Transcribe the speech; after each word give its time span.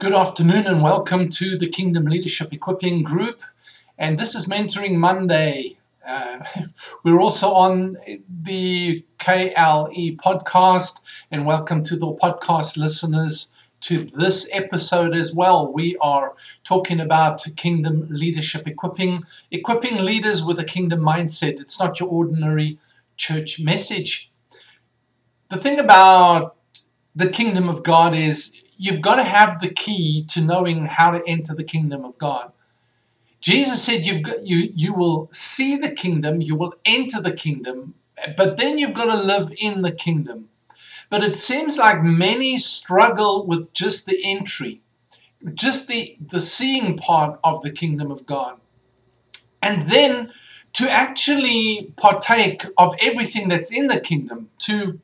Good 0.00 0.12
afternoon 0.12 0.68
and 0.68 0.80
welcome 0.80 1.28
to 1.30 1.58
the 1.58 1.66
Kingdom 1.66 2.04
Leadership 2.04 2.52
Equipping 2.52 3.02
Group. 3.02 3.42
And 3.98 4.16
this 4.16 4.36
is 4.36 4.48
Mentoring 4.48 4.94
Monday. 4.94 5.76
Uh, 6.06 6.38
we're 7.04 7.20
also 7.20 7.52
on 7.52 7.98
the 8.44 9.04
KLE 9.18 10.16
podcast, 10.18 11.00
and 11.32 11.44
welcome 11.44 11.82
to 11.82 11.96
the 11.96 12.12
podcast 12.12 12.76
listeners 12.76 13.52
to 13.80 14.04
this 14.04 14.48
episode 14.54 15.16
as 15.16 15.34
well. 15.34 15.72
We 15.72 15.96
are 16.00 16.36
talking 16.62 17.00
about 17.00 17.44
Kingdom 17.56 18.06
Leadership 18.08 18.68
Equipping, 18.68 19.24
equipping 19.50 20.04
leaders 20.04 20.44
with 20.44 20.60
a 20.60 20.64
kingdom 20.64 21.00
mindset. 21.00 21.60
It's 21.60 21.80
not 21.80 21.98
your 21.98 22.08
ordinary 22.08 22.78
church 23.16 23.60
message. 23.60 24.30
The 25.48 25.56
thing 25.56 25.80
about 25.80 26.54
the 27.16 27.28
kingdom 27.28 27.68
of 27.68 27.82
God 27.82 28.14
is 28.14 28.57
you've 28.78 29.02
got 29.02 29.16
to 29.16 29.24
have 29.24 29.60
the 29.60 29.68
key 29.68 30.24
to 30.28 30.40
knowing 30.40 30.86
how 30.86 31.10
to 31.10 31.22
enter 31.26 31.54
the 31.54 31.64
kingdom 31.64 32.04
of 32.04 32.16
God. 32.16 32.52
Jesus 33.40 33.84
said 33.84 34.06
you've 34.06 34.22
got, 34.22 34.46
you 34.46 34.70
you 34.74 34.94
will 34.94 35.28
see 35.32 35.76
the 35.76 35.90
kingdom, 35.90 36.40
you 36.40 36.56
will 36.56 36.74
enter 36.84 37.20
the 37.20 37.32
kingdom, 37.32 37.94
but 38.36 38.56
then 38.56 38.78
you've 38.78 38.94
got 38.94 39.06
to 39.06 39.22
live 39.22 39.52
in 39.58 39.82
the 39.82 39.92
kingdom. 39.92 40.48
But 41.10 41.22
it 41.22 41.36
seems 41.36 41.78
like 41.78 42.02
many 42.02 42.58
struggle 42.58 43.46
with 43.46 43.72
just 43.72 44.06
the 44.06 44.20
entry, 44.24 44.80
just 45.54 45.88
the 45.88 46.16
the 46.20 46.40
seeing 46.40 46.96
part 46.96 47.38
of 47.44 47.62
the 47.62 47.70
kingdom 47.70 48.10
of 48.10 48.26
God. 48.26 48.58
And 49.62 49.90
then 49.90 50.32
to 50.74 50.90
actually 50.90 51.92
partake 51.96 52.64
of 52.76 52.94
everything 53.00 53.48
that's 53.48 53.76
in 53.76 53.88
the 53.88 54.00
kingdom, 54.00 54.50
to 54.60 55.00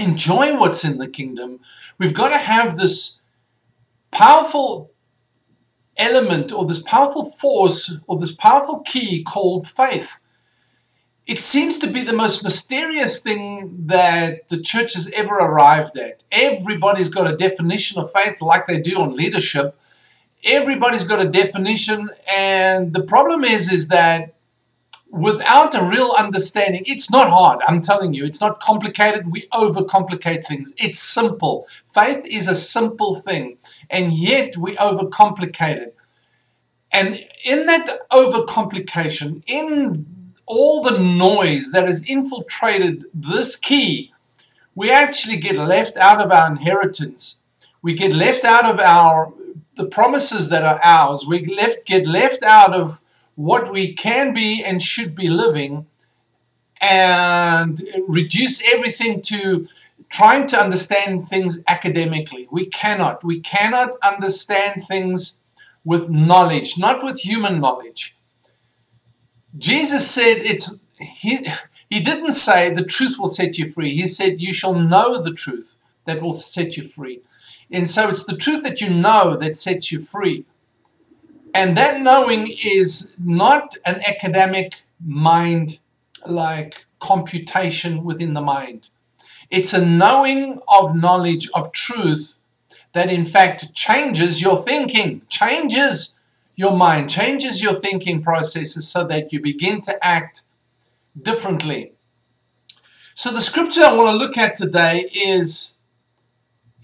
enjoy 0.00 0.56
what's 0.56 0.84
in 0.84 0.98
the 0.98 1.08
kingdom, 1.08 1.60
we've 1.98 2.14
got 2.14 2.30
to 2.30 2.38
have 2.38 2.76
this 2.76 3.20
powerful 4.10 4.90
element 5.96 6.52
or 6.52 6.64
this 6.64 6.82
powerful 6.82 7.24
force 7.24 7.96
or 8.06 8.18
this 8.18 8.32
powerful 8.32 8.80
key 8.80 9.22
called 9.22 9.66
faith. 9.66 10.18
It 11.26 11.40
seems 11.40 11.78
to 11.80 11.86
be 11.86 12.02
the 12.02 12.16
most 12.16 12.42
mysterious 12.42 13.22
thing 13.22 13.74
that 13.86 14.48
the 14.48 14.60
church 14.60 14.94
has 14.94 15.10
ever 15.10 15.34
arrived 15.34 15.98
at. 15.98 16.22
Everybody's 16.32 17.10
got 17.10 17.30
a 17.30 17.36
definition 17.36 18.00
of 18.00 18.10
faith 18.10 18.40
like 18.40 18.66
they 18.66 18.80
do 18.80 19.00
on 19.02 19.14
leadership. 19.14 19.78
Everybody's 20.44 21.04
got 21.04 21.24
a 21.24 21.28
definition 21.28 22.08
and 22.34 22.94
the 22.94 23.02
problem 23.02 23.44
is 23.44 23.70
is 23.70 23.88
that 23.88 24.32
without 25.10 25.74
a 25.74 25.84
real 25.84 26.12
understanding, 26.16 26.82
it's 26.86 27.10
not 27.10 27.30
hard. 27.30 27.60
I'm 27.66 27.80
telling 27.80 28.14
you, 28.14 28.24
it's 28.24 28.40
not 28.40 28.60
complicated. 28.60 29.30
We 29.30 29.48
overcomplicate 29.52 30.44
things. 30.44 30.74
It's 30.76 31.00
simple. 31.00 31.66
Faith 31.92 32.26
is 32.26 32.48
a 32.48 32.54
simple 32.54 33.14
thing, 33.14 33.58
and 33.90 34.12
yet 34.12 34.56
we 34.56 34.76
overcomplicate 34.76 35.76
it. 35.76 35.96
And 36.92 37.24
in 37.44 37.66
that 37.66 37.88
overcomplication, 38.10 39.42
in 39.46 40.06
all 40.46 40.82
the 40.82 40.98
noise 40.98 41.72
that 41.72 41.86
has 41.86 42.08
infiltrated 42.08 43.04
this 43.12 43.56
key, 43.56 44.12
we 44.74 44.90
actually 44.90 45.36
get 45.36 45.56
left 45.56 45.96
out 45.96 46.24
of 46.24 46.30
our 46.30 46.50
inheritance. 46.50 47.42
We 47.82 47.94
get 47.94 48.14
left 48.14 48.44
out 48.44 48.64
of 48.64 48.80
our 48.80 49.32
the 49.74 49.86
promises 49.86 50.48
that 50.48 50.64
are 50.64 50.80
ours. 50.82 51.24
We 51.26 51.44
left 51.44 51.86
get 51.86 52.06
left 52.06 52.42
out 52.42 52.74
of 52.74 53.00
what 53.38 53.70
we 53.70 53.92
can 53.92 54.34
be 54.34 54.64
and 54.64 54.82
should 54.82 55.14
be 55.14 55.28
living 55.28 55.86
and 56.80 57.80
reduce 58.08 58.60
everything 58.74 59.22
to 59.22 59.68
trying 60.10 60.44
to 60.48 60.58
understand 60.58 61.28
things 61.28 61.62
academically. 61.68 62.48
We 62.50 62.66
cannot. 62.66 63.22
We 63.22 63.38
cannot 63.38 63.90
understand 64.02 64.82
things 64.88 65.38
with 65.84 66.10
knowledge, 66.10 66.78
not 66.78 67.04
with 67.04 67.20
human 67.20 67.60
knowledge. 67.60 68.16
Jesus 69.56 70.10
said 70.10 70.38
it's 70.38 70.84
he 70.98 71.48
he 71.88 72.00
didn't 72.00 72.32
say 72.32 72.74
the 72.74 72.84
truth 72.84 73.20
will 73.20 73.28
set 73.28 73.56
you 73.56 73.70
free. 73.70 73.94
He 73.94 74.08
said 74.08 74.40
you 74.40 74.52
shall 74.52 74.74
know 74.74 75.22
the 75.22 75.32
truth 75.32 75.76
that 76.06 76.20
will 76.20 76.34
set 76.34 76.76
you 76.76 76.82
free. 76.82 77.20
And 77.70 77.88
so 77.88 78.08
it's 78.08 78.24
the 78.24 78.36
truth 78.36 78.64
that 78.64 78.80
you 78.80 78.90
know 78.90 79.36
that 79.36 79.56
sets 79.56 79.92
you 79.92 80.00
free. 80.00 80.44
And 81.58 81.76
that 81.76 82.00
knowing 82.00 82.54
is 82.62 83.12
not 83.18 83.76
an 83.84 84.00
academic 84.06 84.80
mind 85.04 85.80
like 86.24 86.86
computation 87.00 88.04
within 88.04 88.34
the 88.34 88.40
mind. 88.40 88.90
It's 89.50 89.74
a 89.74 89.84
knowing 89.84 90.60
of 90.68 90.94
knowledge 90.94 91.50
of 91.54 91.72
truth 91.72 92.38
that 92.92 93.10
in 93.10 93.26
fact 93.26 93.74
changes 93.74 94.40
your 94.40 94.56
thinking, 94.56 95.22
changes 95.28 96.14
your 96.54 96.76
mind, 96.76 97.10
changes 97.10 97.60
your 97.60 97.74
thinking 97.74 98.22
processes 98.22 98.86
so 98.86 99.04
that 99.08 99.32
you 99.32 99.42
begin 99.42 99.80
to 99.80 100.06
act 100.06 100.44
differently. 101.20 101.90
So, 103.16 103.32
the 103.32 103.40
scripture 103.40 103.82
I 103.82 103.96
want 103.96 104.10
to 104.10 104.16
look 104.16 104.38
at 104.38 104.54
today 104.54 105.10
is, 105.12 105.74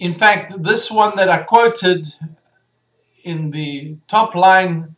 in 0.00 0.18
fact, 0.18 0.64
this 0.64 0.90
one 0.90 1.14
that 1.14 1.28
I 1.28 1.44
quoted 1.44 2.12
in 3.24 3.50
the 3.50 3.96
top 4.06 4.34
line 4.34 4.94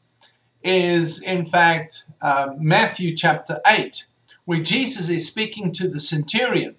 is, 0.62 1.22
in 1.22 1.46
fact, 1.46 2.06
uh, 2.20 2.52
Matthew 2.58 3.16
chapter 3.16 3.60
8, 3.66 4.06
where 4.44 4.60
Jesus 4.60 5.08
is 5.08 5.26
speaking 5.26 5.72
to 5.72 5.88
the 5.88 6.00
centurion. 6.00 6.74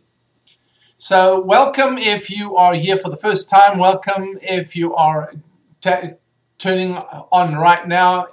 So, 0.97 1.39
welcome 1.39 1.97
if 1.97 2.29
you 2.29 2.57
are 2.57 2.73
here 2.75 2.97
for 2.97 3.09
the 3.09 3.17
first 3.17 3.49
time. 3.49 3.77
Welcome 3.77 4.37
if 4.41 4.75
you 4.75 4.93
are 4.95 5.31
t- 5.79 6.15
turning 6.57 6.97
on 6.97 7.55
right 7.55 7.87
now, 7.87 8.27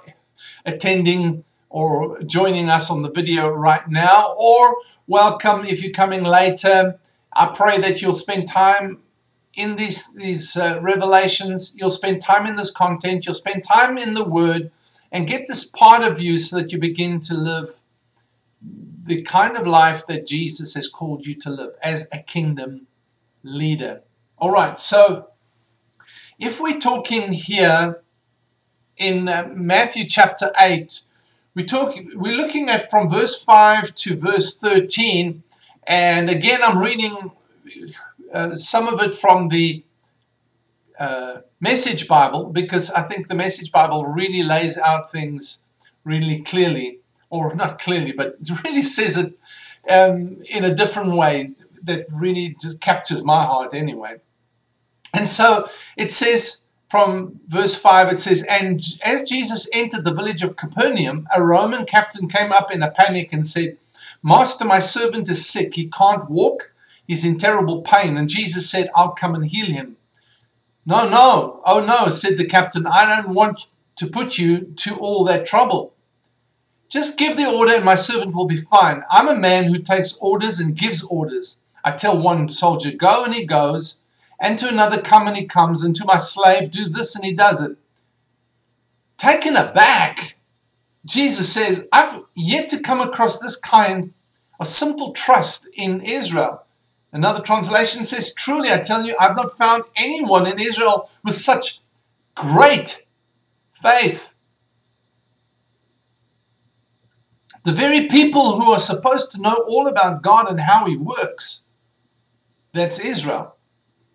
attending 0.65 1.43
or 1.69 2.21
joining 2.23 2.69
us 2.69 2.91
on 2.91 3.01
the 3.01 3.11
video 3.11 3.49
right 3.49 3.87
now, 3.87 4.35
or 4.37 4.77
welcome 5.07 5.65
if 5.65 5.83
you're 5.83 5.93
coming 5.93 6.23
later. 6.23 6.99
I 7.33 7.51
pray 7.53 7.77
that 7.77 8.01
you'll 8.01 8.13
spend 8.13 8.47
time 8.47 8.99
in 9.55 9.75
these 9.77 10.13
these 10.13 10.57
uh, 10.57 10.79
revelations 10.81 11.73
you'll 11.77 11.89
spend 11.89 12.21
time 12.21 12.45
in 12.45 12.55
this 12.55 12.71
content 12.71 13.25
you'll 13.25 13.33
spend 13.33 13.63
time 13.63 13.97
in 13.97 14.13
the 14.13 14.23
word 14.23 14.71
and 15.11 15.27
get 15.27 15.47
this 15.47 15.69
part 15.71 16.03
of 16.03 16.19
you 16.19 16.37
so 16.37 16.57
that 16.57 16.71
you 16.73 16.79
begin 16.79 17.19
to 17.19 17.33
live 17.33 17.75
the 19.05 19.21
kind 19.21 19.55
of 19.55 19.67
life 19.67 20.05
that 20.07 20.27
Jesus 20.27 20.73
has 20.73 20.87
called 20.87 21.25
you 21.25 21.35
to 21.35 21.49
live 21.49 21.73
as 21.83 22.07
a 22.11 22.17
kingdom 22.17 22.87
leader. 23.43 24.01
All 24.37 24.51
right 24.51 24.77
so 24.77 25.29
if 26.37 26.59
we're 26.59 26.79
talking 26.79 27.31
here 27.31 28.01
in 28.97 29.29
uh, 29.29 29.49
Matthew 29.53 30.05
chapter 30.05 30.51
8 30.59 31.01
we're 31.55 31.65
talking 31.65 32.11
we're 32.15 32.35
looking 32.35 32.69
at 32.69 32.91
from 32.91 33.09
verse 33.09 33.41
5 33.41 33.95
to 33.95 34.17
verse 34.17 34.57
13 34.57 35.43
and 35.87 36.29
again 36.29 36.59
I'm 36.61 36.79
reading 36.79 37.31
uh, 38.35 38.55
some 38.55 38.87
of 38.87 38.99
it 38.99 39.15
from 39.15 39.47
the 39.47 39.81
uh, 40.99 41.37
Message 41.61 42.07
Bible 42.07 42.45
because 42.51 42.91
I 42.91 43.03
think 43.03 43.27
the 43.27 43.35
Message 43.35 43.71
Bible 43.71 44.05
really 44.05 44.43
lays 44.43 44.77
out 44.77 45.09
things 45.09 45.63
really 46.03 46.41
clearly, 46.41 46.99
or 47.29 47.55
not 47.55 47.79
clearly, 47.79 48.11
but 48.11 48.35
really 48.63 48.81
says 48.81 49.17
it 49.17 49.33
um, 49.89 50.37
in 50.49 50.65
a 50.65 50.75
different 50.75 51.13
way 51.13 51.51
that 51.83 52.07
really 52.11 52.55
just 52.59 52.81
captures 52.81 53.23
my 53.23 53.45
heart 53.45 53.73
anyway. 53.73 54.17
And 55.13 55.29
so 55.29 55.69
it 55.95 56.11
says 56.11 56.65
from 56.89 57.39
verse 57.47 57.79
5, 57.79 58.11
it 58.11 58.19
says, 58.19 58.45
And 58.49 58.83
as 59.03 59.23
Jesus 59.23 59.69
entered 59.73 60.03
the 60.03 60.13
village 60.13 60.43
of 60.43 60.57
Capernaum, 60.57 61.27
a 61.35 61.41
Roman 61.41 61.85
captain 61.85 62.27
came 62.27 62.51
up 62.51 62.69
in 62.69 62.83
a 62.83 62.91
panic 62.91 63.31
and 63.31 63.45
said, 63.45 63.77
Master, 64.21 64.65
my 64.65 64.79
servant 64.79 65.29
is 65.29 65.47
sick. 65.47 65.75
He 65.75 65.87
can't 65.87 66.29
walk 66.29 66.73
He's 67.07 67.25
in 67.25 67.37
terrible 67.37 67.81
pain. 67.81 68.17
And 68.17 68.29
Jesus 68.29 68.69
said, 68.69 68.89
I'll 68.95 69.11
come 69.11 69.35
and 69.35 69.45
heal 69.45 69.67
him. 69.67 69.97
No, 70.85 71.09
no, 71.09 71.61
oh 71.65 71.83
no, 71.83 72.11
said 72.11 72.37
the 72.37 72.45
captain, 72.45 72.85
I 72.85 73.05
don't 73.05 73.33
want 73.33 73.65
to 73.95 74.05
put 74.07 74.37
you 74.37 74.59
to 74.75 74.95
all 74.97 75.23
that 75.25 75.45
trouble. 75.45 75.93
Just 76.89 77.17
give 77.17 77.37
the 77.37 77.51
order 77.51 77.73
and 77.73 77.85
my 77.85 77.95
servant 77.95 78.35
will 78.35 78.45
be 78.45 78.57
fine. 78.57 79.03
I'm 79.09 79.27
a 79.27 79.35
man 79.35 79.65
who 79.65 79.79
takes 79.79 80.17
orders 80.17 80.59
and 80.59 80.77
gives 80.77 81.03
orders. 81.03 81.59
I 81.83 81.91
tell 81.91 82.19
one 82.21 82.49
soldier, 82.51 82.91
go 82.91 83.23
and 83.25 83.33
he 83.33 83.45
goes, 83.45 84.03
and 84.39 84.59
to 84.59 84.67
another, 84.67 85.01
come 85.01 85.27
and 85.27 85.37
he 85.37 85.45
comes, 85.45 85.83
and 85.83 85.95
to 85.95 86.05
my 86.05 86.17
slave, 86.17 86.71
do 86.71 86.85
this 86.87 87.15
and 87.15 87.23
he 87.23 87.33
does 87.33 87.61
it. 87.65 87.77
Taken 89.17 89.55
aback, 89.55 90.35
Jesus 91.05 91.51
says, 91.51 91.87
I've 91.91 92.23
yet 92.35 92.69
to 92.69 92.81
come 92.81 93.01
across 93.01 93.39
this 93.39 93.55
kind 93.55 94.13
of 94.59 94.67
simple 94.67 95.13
trust 95.13 95.67
in 95.75 96.01
Israel. 96.01 96.64
Another 97.15 97.41
translation 97.41 98.03
says, 98.03 98.33
Truly 98.33 98.69
I 98.69 98.79
tell 98.79 99.05
you, 99.05 99.15
I've 99.17 99.37
not 99.37 99.57
found 99.57 99.85
anyone 99.95 100.45
in 100.45 100.59
Israel 100.59 101.09
with 101.23 101.35
such 101.35 101.79
great 102.35 103.03
faith. 103.81 104.27
The 107.63 107.71
very 107.71 108.09
people 108.09 108.59
who 108.59 108.69
are 108.73 108.79
supposed 108.79 109.31
to 109.31 109.39
know 109.39 109.63
all 109.65 109.87
about 109.87 110.23
God 110.23 110.49
and 110.49 110.59
how 110.59 110.87
He 110.87 110.97
works, 110.97 111.63
that's 112.73 112.99
Israel. 112.99 113.55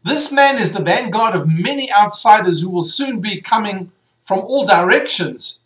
This 0.05 0.31
man 0.31 0.59
is 0.59 0.75
the 0.75 0.85
vanguard 0.85 1.35
of 1.35 1.49
many 1.49 1.91
outsiders 1.91 2.61
who 2.61 2.69
will 2.69 2.83
soon 2.83 3.23
be 3.23 3.41
coming 3.41 3.93
from 4.21 4.41
all 4.41 4.67
directions. 4.67 5.60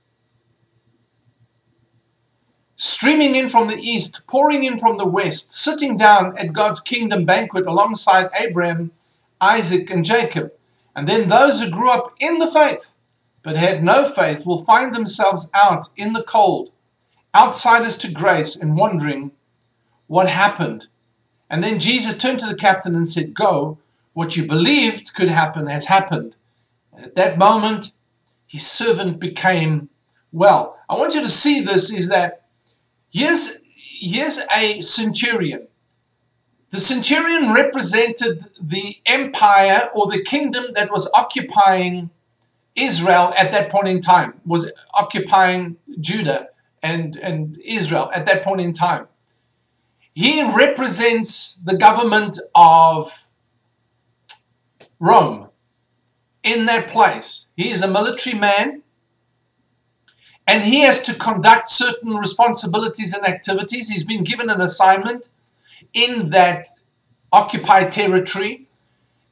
Streaming 2.87 3.35
in 3.35 3.49
from 3.49 3.69
the 3.69 3.79
east, 3.79 4.27
pouring 4.27 4.63
in 4.63 4.77
from 4.77 4.99
the 4.99 5.07
west, 5.07 5.51
sitting 5.51 5.97
down 5.97 6.37
at 6.37 6.53
God's 6.53 6.81
kingdom 6.81 7.25
banquet 7.25 7.65
alongside 7.65 8.29
Abraham, 8.39 8.91
Isaac, 9.41 9.89
and 9.89 10.05
Jacob. 10.05 10.53
And 10.95 11.09
then 11.09 11.31
those 11.31 11.63
who 11.63 11.71
grew 11.71 11.91
up 11.91 12.13
in 12.21 12.41
the 12.41 12.47
faith 12.47 12.93
but 13.43 13.57
had 13.57 13.83
no 13.83 14.07
faith 14.07 14.45
will 14.45 14.67
find 14.67 14.95
themselves 14.95 15.49
out 15.55 15.89
in 15.97 16.13
the 16.13 16.25
cold, 16.25 16.73
outsiders 17.35 17.97
to 17.97 18.13
grace, 18.13 18.55
and 18.55 18.77
wondering 18.77 19.33
what 20.07 20.29
happened. 20.29 20.87
And 21.49 21.65
then 21.65 21.81
Jesus 21.81 22.19
turned 22.19 22.41
to 22.41 22.47
the 22.47 22.55
captain 22.55 22.95
and 22.95 23.09
said, 23.09 23.33
Go, 23.33 23.79
what 24.13 24.37
you 24.37 24.45
believed 24.47 25.15
could 25.15 25.31
happen 25.31 25.69
has 25.69 25.87
happened. 25.87 26.37
And 26.93 27.07
at 27.07 27.17
that 27.17 27.39
moment, 27.39 27.93
his 28.47 28.67
servant 28.67 29.21
became 29.21 29.89
well. 30.35 30.79
I 30.87 30.99
want 30.99 31.15
you 31.15 31.23
to 31.23 31.29
see 31.29 31.63
this 31.63 31.91
is 31.91 32.11
that 32.11 32.43
here's, 33.15 33.63
here's 34.01 34.41
a 34.55 34.81
centurion. 34.83 35.69
The 36.71 36.81
centurion 36.81 37.53
represented 37.53 38.43
the 38.61 38.99
empire 39.07 39.89
or 39.95 40.11
the 40.11 40.23
kingdom 40.23 40.67
that 40.75 40.91
was 40.91 41.11
occupying 41.15 42.11
Israel 42.75 43.33
at 43.39 43.53
that 43.53 43.71
point 43.71 43.89
in 43.89 44.01
time, 44.01 44.41
was 44.45 44.73
occupying 44.93 45.77
Judah 46.01 46.49
and, 46.83 47.17
and 47.17 47.57
Israel 47.65 48.11
at 48.13 48.27
that 48.27 48.43
point 48.43 48.61
in 48.61 48.73
time. 48.73 49.07
He 50.15 50.43
represents 50.43 51.57
the 51.57 51.77
government 51.77 52.39
of 52.55 53.25
Rome 55.01 55.49
in 56.43 56.67
that 56.67 56.89
place. 56.89 57.49
He 57.57 57.71
is 57.71 57.83
a 57.83 57.91
military 57.91 58.39
man 58.39 58.83
and 60.47 60.63
he 60.63 60.81
has 60.81 61.03
to 61.05 61.15
conduct 61.15 61.71
certain 61.71 62.15
responsibilities 62.15 63.15
and 63.15 63.27
activities. 63.27 63.89
He's 63.89 64.05
been 64.05 64.25
given 64.25 64.51
an 64.51 64.61
assignment 64.61 65.29
in 65.93 66.31
that 66.31 66.69
occupied 67.33 67.93
territory, 67.93 68.67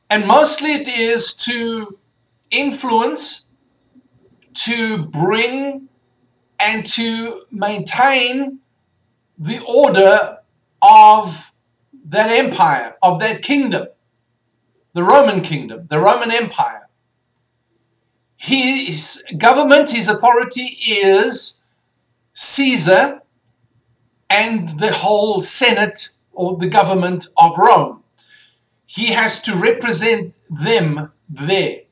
and 0.08 0.26
mostly 0.26 0.70
it 0.70 0.88
is 0.88 1.36
to 1.36 1.98
influence, 2.50 3.46
to 4.54 4.98
bring, 4.98 5.88
and 6.58 6.86
to 6.86 7.42
maintain 7.50 8.60
the 9.38 9.62
order 9.66 10.38
of 10.80 11.50
that 12.04 12.30
empire, 12.30 12.96
of 13.02 13.20
that 13.20 13.42
kingdom, 13.42 13.88
the 14.94 15.02
Roman 15.02 15.40
kingdom, 15.40 15.86
the 15.88 15.98
Roman 15.98 16.30
Empire. 16.30 16.71
His 18.42 19.24
government, 19.38 19.90
his 19.90 20.08
authority 20.08 20.76
is 20.84 21.62
Caesar 22.32 23.22
and 24.28 24.68
the 24.80 24.92
whole 24.92 25.40
Senate 25.40 26.08
or 26.32 26.56
the 26.56 26.66
government 26.66 27.26
of 27.36 27.56
Rome. 27.56 28.02
He 28.84 29.12
has 29.12 29.42
to 29.42 29.54
represent 29.54 30.34
them 30.50 31.12
there. 31.30 31.82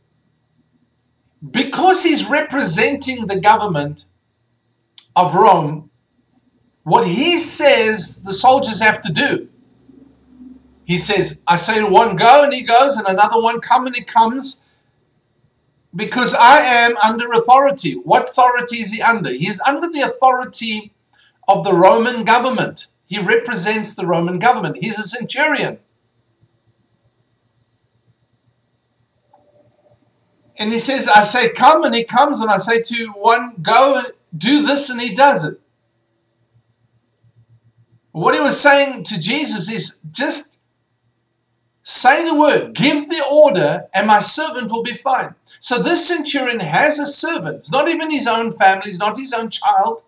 Because 1.48 2.02
he's 2.02 2.28
representing 2.28 3.28
the 3.28 3.40
government 3.40 4.04
of 5.14 5.36
Rome, 5.36 5.88
what 6.82 7.06
he 7.06 7.38
says 7.38 8.24
the 8.24 8.32
soldiers 8.32 8.82
have 8.82 9.00
to 9.02 9.12
do. 9.12 9.48
He 10.84 10.98
says, 10.98 11.40
I 11.46 11.54
say 11.54 11.78
to 11.78 11.86
one, 11.86 12.16
go, 12.16 12.42
and 12.42 12.52
he 12.52 12.62
goes, 12.62 12.96
and 12.96 13.06
another 13.06 13.40
one, 13.40 13.60
come, 13.60 13.86
and 13.86 13.94
he 13.94 14.02
comes, 14.02 14.66
because 15.94 16.34
I 16.34 16.60
am 16.60 16.96
under 16.98 17.26
authority. 17.32 17.94
What 17.94 18.30
authority 18.30 18.76
is 18.76 18.92
he 18.92 19.02
under? 19.02 19.30
He 19.30 19.48
is 19.48 19.60
under 19.66 19.88
the 19.88 20.02
authority 20.02 20.92
of 21.48 21.64
the 21.64 21.72
Roman 21.74 22.24
government. 22.24 22.92
He 23.06 23.20
represents 23.20 23.94
the 23.94 24.06
Roman 24.06 24.38
government. 24.38 24.76
He's 24.76 24.98
a 24.98 25.02
centurion. 25.02 25.78
And 30.56 30.72
he 30.72 30.78
says, 30.78 31.08
I 31.08 31.22
say, 31.22 31.50
come, 31.50 31.84
and 31.84 31.94
he 31.94 32.04
comes, 32.04 32.40
and 32.40 32.50
I 32.50 32.58
say 32.58 32.82
to 32.82 33.06
one, 33.12 33.54
go 33.62 33.96
and 33.96 34.08
do 34.36 34.64
this, 34.64 34.90
and 34.90 35.00
he 35.00 35.16
does 35.16 35.44
it. 35.48 35.58
What 38.12 38.34
he 38.34 38.40
was 38.40 38.60
saying 38.60 39.04
to 39.04 39.18
Jesus 39.18 39.72
is 39.72 40.00
just 40.10 40.56
say 41.82 42.28
the 42.28 42.34
word, 42.34 42.74
give 42.74 43.08
the 43.08 43.24
order, 43.30 43.88
and 43.94 44.06
my 44.06 44.20
servant 44.20 44.70
will 44.70 44.82
be 44.82 44.92
fine. 44.92 45.34
So 45.58 45.82
this 45.82 46.06
centurion 46.06 46.60
has 46.60 46.98
a 46.98 47.06
servant. 47.06 47.56
It's 47.56 47.72
not 47.72 47.88
even 47.88 48.10
his 48.10 48.26
own 48.26 48.52
family, 48.52 48.90
it's 48.90 48.98
not 48.98 49.18
his 49.18 49.32
own 49.32 49.50
child. 49.50 50.02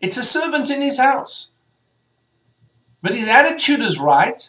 It's 0.00 0.16
a 0.16 0.22
servant 0.22 0.70
in 0.70 0.80
his 0.80 0.98
house. 0.98 1.50
But 3.02 3.14
his 3.14 3.28
attitude 3.28 3.80
is 3.80 4.00
right. 4.00 4.48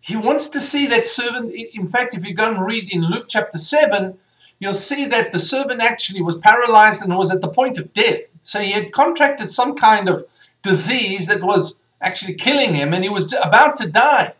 He 0.00 0.16
wants 0.16 0.48
to 0.48 0.60
see 0.60 0.86
that 0.86 1.06
servant. 1.06 1.54
In 1.54 1.86
fact, 1.86 2.14
if 2.14 2.26
you 2.26 2.34
go 2.34 2.50
and 2.50 2.64
read 2.64 2.92
in 2.92 3.04
Luke 3.04 3.26
chapter 3.28 3.58
7, 3.58 4.18
you'll 4.58 4.72
see 4.72 5.06
that 5.06 5.32
the 5.32 5.38
servant 5.38 5.82
actually 5.82 6.22
was 6.22 6.36
paralyzed 6.36 7.04
and 7.04 7.16
was 7.16 7.32
at 7.32 7.40
the 7.40 7.48
point 7.48 7.78
of 7.78 7.94
death. 7.94 8.30
So 8.42 8.60
he 8.60 8.72
had 8.72 8.92
contracted 8.92 9.50
some 9.50 9.76
kind 9.76 10.08
of 10.08 10.26
disease 10.62 11.26
that 11.26 11.42
was 11.42 11.80
actually 12.00 12.34
killing 12.34 12.74
him 12.74 12.92
and 12.92 13.04
he 13.04 13.10
was 13.10 13.32
about 13.44 13.76
to 13.76 13.88
die. 13.88 14.34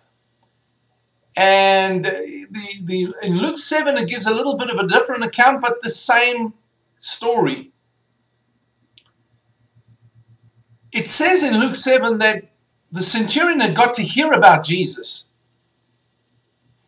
And 1.40 2.04
the, 2.04 2.46
the, 2.82 3.14
in 3.22 3.38
Luke 3.38 3.56
7, 3.56 3.96
it 3.96 4.08
gives 4.08 4.26
a 4.26 4.34
little 4.34 4.58
bit 4.58 4.68
of 4.68 4.78
a 4.78 4.86
different 4.86 5.24
account, 5.24 5.62
but 5.62 5.80
the 5.80 5.88
same 5.88 6.52
story. 7.00 7.70
It 10.92 11.08
says 11.08 11.42
in 11.42 11.58
Luke 11.58 11.76
7 11.76 12.18
that 12.18 12.44
the 12.92 13.00
centurion 13.00 13.60
had 13.60 13.74
got 13.74 13.94
to 13.94 14.02
hear 14.02 14.32
about 14.32 14.64
Jesus 14.64 15.24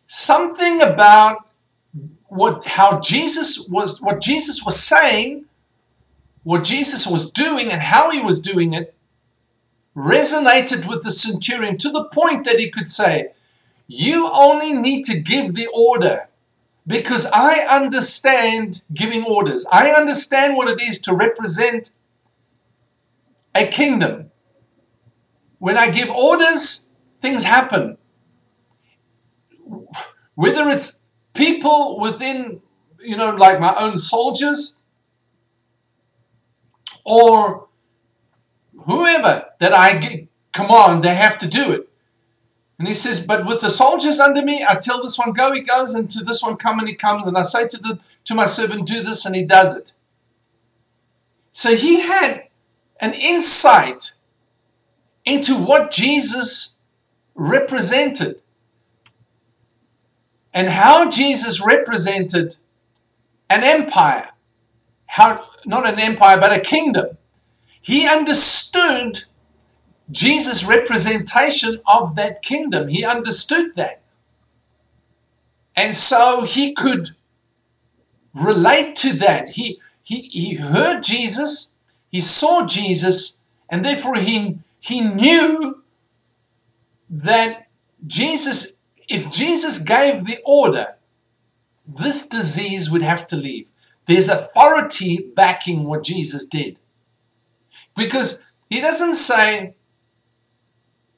something 0.05 0.81
about 0.83 1.47
what 2.27 2.67
how 2.67 2.99
Jesus 2.99 3.67
was 3.67 3.99
what 3.99 4.21
Jesus 4.21 4.63
was 4.63 4.79
saying, 4.79 5.45
what 6.43 6.63
Jesus 6.63 7.07
was 7.07 7.31
doing 7.31 7.71
and 7.71 7.81
how 7.81 8.11
he 8.11 8.21
was 8.21 8.39
doing 8.39 8.73
it 8.73 8.93
resonated 9.95 10.87
with 10.87 11.03
the 11.03 11.11
centurion 11.11 11.77
to 11.79 11.89
the 11.89 12.05
point 12.05 12.45
that 12.45 12.59
he 12.59 12.69
could 12.69 12.87
say, 12.87 13.32
"You 13.95 14.29
only 14.33 14.73
need 14.73 15.03
to 15.05 15.19
give 15.19 15.55
the 15.55 15.67
order." 15.73 16.29
Because 16.85 17.25
I 17.33 17.53
understand 17.79 18.81
giving 18.93 19.23
orders. 19.23 19.65
I 19.71 19.91
understand 19.91 20.57
what 20.57 20.67
it 20.67 20.81
is 20.81 20.99
to 21.01 21.15
represent 21.15 21.91
a 23.55 23.65
kingdom. 23.67 24.31
When 25.59 25.77
I 25.77 25.91
give 25.91 26.09
orders, 26.09 26.89
things 27.21 27.45
happen 27.45 27.97
whether 30.35 30.69
it's 30.69 31.03
people 31.33 31.99
within, 31.99 32.61
you 32.99 33.15
know, 33.15 33.31
like 33.31 33.59
my 33.59 33.75
own 33.75 33.97
soldiers 33.97 34.75
or 37.03 37.67
whoever 38.85 39.45
that 39.59 39.73
I 39.73 40.27
command, 40.51 41.03
they 41.03 41.15
have 41.15 41.37
to 41.39 41.47
do 41.47 41.71
it. 41.71 41.89
And 42.83 42.89
he 42.89 42.95
says, 42.95 43.25
but 43.25 43.45
with 43.45 43.61
the 43.61 43.71
soldiers 43.71 44.19
under 44.19 44.43
me, 44.43 44.61
I 44.67 44.75
tell 44.75 45.01
this 45.01 45.17
one 45.17 45.31
go, 45.31 45.53
he 45.53 45.61
goes, 45.61 45.93
and 45.93 46.11
to 46.11 46.21
this 46.21 46.43
one 46.43 46.57
come, 46.57 46.79
and 46.79 46.87
he 46.89 46.93
comes, 46.93 47.25
and 47.25 47.37
I 47.37 47.43
say 47.43 47.65
to 47.65 47.77
the 47.77 47.97
to 48.25 48.35
my 48.35 48.45
servant, 48.45 48.85
do 48.85 49.01
this, 49.01 49.25
and 49.25 49.33
he 49.33 49.43
does 49.45 49.77
it. 49.77 49.93
So 51.49 51.77
he 51.77 52.01
had 52.01 52.49
an 52.99 53.13
insight 53.13 54.15
into 55.23 55.53
what 55.53 55.91
Jesus 55.91 56.81
represented 57.35 58.41
and 60.53 60.67
how 60.67 61.09
Jesus 61.09 61.65
represented 61.65 62.57
an 63.49 63.63
empire. 63.63 64.31
How, 65.05 65.45
not 65.65 65.87
an 65.87 66.01
empire, 66.01 66.37
but 66.37 66.51
a 66.51 66.59
kingdom. 66.59 67.17
He 67.81 68.05
understood 68.05 69.23
Jesus' 70.11 70.65
representation 70.65 71.79
of 71.87 72.15
that 72.15 72.41
kingdom. 72.41 72.87
He 72.87 73.05
understood 73.05 73.75
that. 73.75 74.01
And 75.75 75.95
so 75.95 76.45
he 76.45 76.73
could 76.73 77.09
relate 78.33 78.95
to 78.97 79.13
that. 79.17 79.49
He, 79.49 79.79
he, 80.03 80.21
he 80.29 80.55
heard 80.55 81.01
Jesus, 81.01 81.73
he 82.11 82.21
saw 82.21 82.65
Jesus, 82.65 83.41
and 83.69 83.83
therefore 83.83 84.17
he, 84.17 84.59
he 84.79 85.01
knew 85.01 85.81
that 87.09 87.67
Jesus 88.05 88.79
if 89.07 89.29
Jesus 89.29 89.79
gave 89.79 90.25
the 90.25 90.39
order, 90.45 90.95
this 91.85 92.27
disease 92.27 92.89
would 92.89 93.01
have 93.01 93.27
to 93.27 93.35
leave. 93.35 93.69
There's 94.05 94.29
authority 94.29 95.29
backing 95.35 95.85
what 95.85 96.03
Jesus 96.03 96.45
did. 96.45 96.77
Because 97.95 98.43
he 98.69 98.81
doesn't 98.81 99.13
say, 99.13 99.75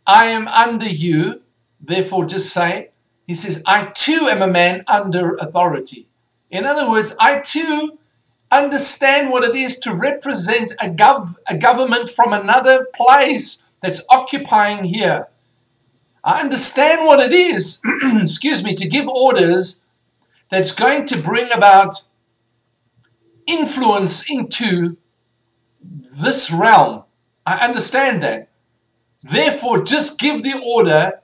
I 0.07 0.25
am 0.25 0.47
under 0.47 0.87
you, 0.87 1.41
therefore 1.81 2.25
just 2.25 2.51
say, 2.53 2.89
He 3.27 3.33
says, 3.33 3.63
I 3.65 3.85
too 3.85 4.27
am 4.29 4.41
a 4.41 4.47
man 4.47 4.83
under 4.87 5.33
authority. 5.35 6.05
In 6.51 6.65
other 6.65 6.87
words, 6.89 7.15
I 7.19 7.39
too 7.39 7.97
understand 8.51 9.31
what 9.31 9.43
it 9.43 9.55
is 9.55 9.79
to 9.79 9.93
represent 9.93 10.73
a, 10.73 10.87
gov- 10.87 11.35
a 11.49 11.57
government 11.57 12.09
from 12.09 12.33
another 12.33 12.87
place 12.95 13.67
that's 13.81 14.03
occupying 14.09 14.85
here. 14.85 15.27
I 16.23 16.41
understand 16.41 17.05
what 17.05 17.19
it 17.19 17.33
is, 17.33 17.81
excuse 18.03 18.63
me, 18.63 18.73
to 18.75 18.87
give 18.87 19.07
orders 19.07 19.81
that's 20.49 20.73
going 20.73 21.05
to 21.07 21.21
bring 21.21 21.51
about 21.53 22.03
influence 23.47 24.29
into 24.29 24.97
this 25.81 26.51
realm. 26.51 27.03
I 27.45 27.57
understand 27.57 28.23
that. 28.23 28.47
Therefore, 29.25 29.83
just 29.83 30.19
give 30.19 30.43
the 30.43 30.61
order 30.63 31.19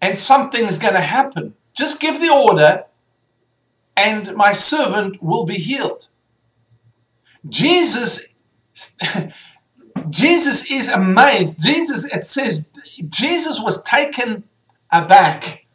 and 0.00 0.16
something's 0.16 0.78
going 0.78 0.94
to 0.94 1.00
happen. 1.00 1.54
Just 1.74 2.00
give 2.00 2.20
the 2.20 2.32
order 2.32 2.84
and 3.94 4.34
my 4.34 4.52
servant 4.52 5.22
will 5.22 5.44
be 5.44 5.56
healed. 5.56 6.08
Jesus 7.46 8.32
Jesus 10.10 10.70
is 10.70 10.88
amazed. 10.88 11.62
Jesus 11.62 12.10
it 12.14 12.24
says 12.24 12.70
Jesus 13.08 13.60
was 13.60 13.82
taken 13.82 14.44
aback. 14.90 15.66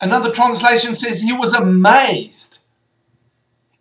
Another 0.00 0.30
translation 0.30 0.94
says 0.94 1.20
he 1.20 1.32
was 1.32 1.52
amazed. 1.52 2.62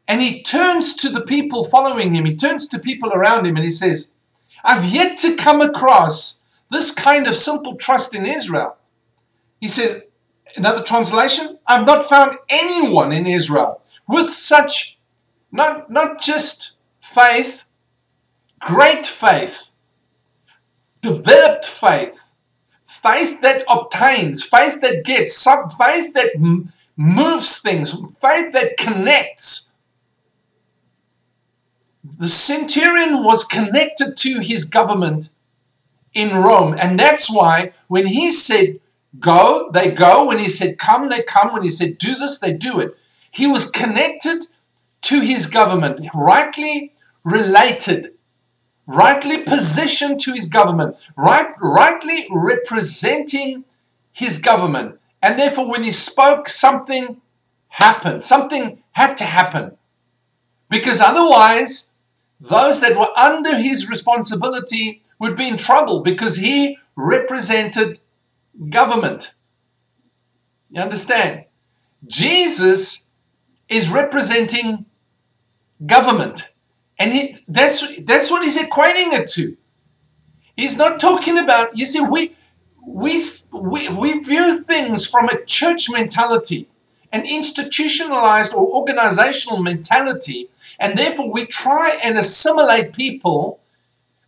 And 0.08 0.22
he 0.22 0.42
turns 0.42 0.96
to 0.96 1.10
the 1.10 1.22
people 1.22 1.63
following 1.63 2.13
him. 2.13 2.25
He 2.25 2.36
turns 2.36 2.68
to 2.70 2.80
people 2.80 3.12
around 3.13 3.46
him 3.46 3.56
and 3.56 3.63
he 3.63 3.72
says, 3.72 4.12
I've 4.63 4.86
yet 4.86 5.18
to 5.20 5.36
come 5.36 5.62
across 5.62 6.44
this 6.70 6.94
kind 6.94 7.28
of 7.28 7.36
simple 7.36 7.75
trust 7.75 8.16
in 8.16 8.25
Israel. 8.25 8.78
He 9.60 9.68
says, 9.68 10.06
another 10.56 10.84
translation, 10.84 11.58
I've 11.68 11.86
not 11.86 12.04
found 12.04 12.38
anyone 12.50 13.12
in 13.12 13.25
Israel 13.28 13.82
with 14.08 14.30
such, 14.30 14.98
not, 15.51 15.89
not 15.92 16.22
just 16.22 16.74
faith, 17.00 17.63
great 18.60 19.06
faith, 19.06 19.70
developed 21.01 21.66
faith, 21.66 22.28
faith 22.86 23.42
that 23.42 23.63
obtains, 23.70 24.44
faith 24.44 24.82
that 24.82 25.04
gets, 25.06 25.44
faith 25.44 26.13
that 26.13 26.66
moves 26.96 27.62
things, 27.62 27.94
faith 28.22 28.51
that 28.54 28.75
connects. 28.78 29.69
The 32.20 32.28
centurion 32.28 33.24
was 33.24 33.46
connected 33.46 34.16
to 34.18 34.40
his 34.42 34.66
government 34.66 35.32
in 36.14 36.32
Rome, 36.32 36.76
and 36.78 37.00
that's 37.00 37.34
why 37.34 37.72
when 37.88 38.08
he 38.08 38.30
said, 38.30 38.80
Go, 39.18 39.70
they 39.74 39.90
go. 39.90 40.28
When 40.28 40.38
he 40.38 40.50
said 40.50 40.78
come, 40.78 41.10
they 41.10 41.24
come. 41.24 41.52
When 41.52 41.64
he 41.64 41.72
said 41.72 41.98
do 41.98 42.16
this, 42.16 42.38
they 42.38 42.54
do 42.54 42.80
it. 42.80 42.96
He 43.32 43.48
was 43.48 43.72
connected 43.72 44.46
to 45.02 45.22
his 45.22 45.48
government, 45.48 46.08
rightly 46.14 46.92
related, 47.24 48.10
rightly 48.86 49.44
positioned 49.44 50.20
to 50.22 50.34
his 50.34 50.48
government, 50.48 50.96
right, 51.18 51.54
rightly 51.60 52.28
representing 52.30 53.64
his 54.12 54.40
government. 54.40 55.00
And 55.22 55.40
therefore, 55.40 55.70
when 55.70 55.84
he 55.84 55.92
spoke, 55.92 56.48
something 56.48 57.20
happened. 57.70 58.24
Something 58.24 58.84
had 58.92 59.16
to 59.18 59.24
happen. 59.24 59.78
Because 60.70 61.02
otherwise, 61.02 61.94
those 62.39 62.81
that 62.81 62.98
were 62.98 63.17
under 63.17 63.58
his 63.58 63.89
responsibility 63.89 65.01
would 65.19 65.36
be 65.36 65.48
in 65.48 65.58
trouble 65.58 66.01
because 66.01 66.38
he 66.38 66.77
represented 66.96 68.00
government. 68.69 69.36
You 70.69 70.81
understand? 70.81 71.46
Jesus 72.08 73.10
is 73.67 73.91
representing 73.91 74.86
government. 75.86 76.50
And 76.98 77.13
he, 77.13 77.38
that's, 77.48 77.96
that's 78.03 78.29
what 78.31 78.43
he's 78.43 78.58
equating 78.58 79.13
it 79.13 79.27
to. 79.29 79.55
He's 80.55 80.77
not 80.77 81.00
talking 81.00 81.38
about, 81.38 81.77
you 81.77 81.86
see, 81.86 82.01
we, 82.01 82.36
we, 82.86 83.24
we, 83.53 83.89
we 83.89 84.19
view 84.19 84.60
things 84.60 85.08
from 85.08 85.29
a 85.29 85.43
church 85.46 85.89
mentality, 85.89 86.67
an 87.13 87.24
institutionalized 87.25 88.53
or 88.53 88.67
organizational 88.67 89.62
mentality, 89.62 90.50
and 90.80 90.98
therefore 90.98 91.32
we 91.32 91.46
try 91.46 91.98
and 92.04 92.18
assimilate 92.18 92.94
people 92.94 93.60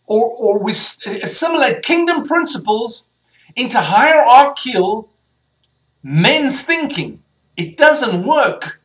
or, 0.06 0.34
or 0.38 0.60
we 0.60 0.72
assimilate 0.72 1.84
kingdom 1.84 2.26
principles 2.26 3.10
into 3.56 3.80
hierarchical 3.80 5.10
men's 6.04 6.66
thinking. 6.66 7.20
It 7.56 7.78
doesn't 7.78 8.26
work. 8.26 8.80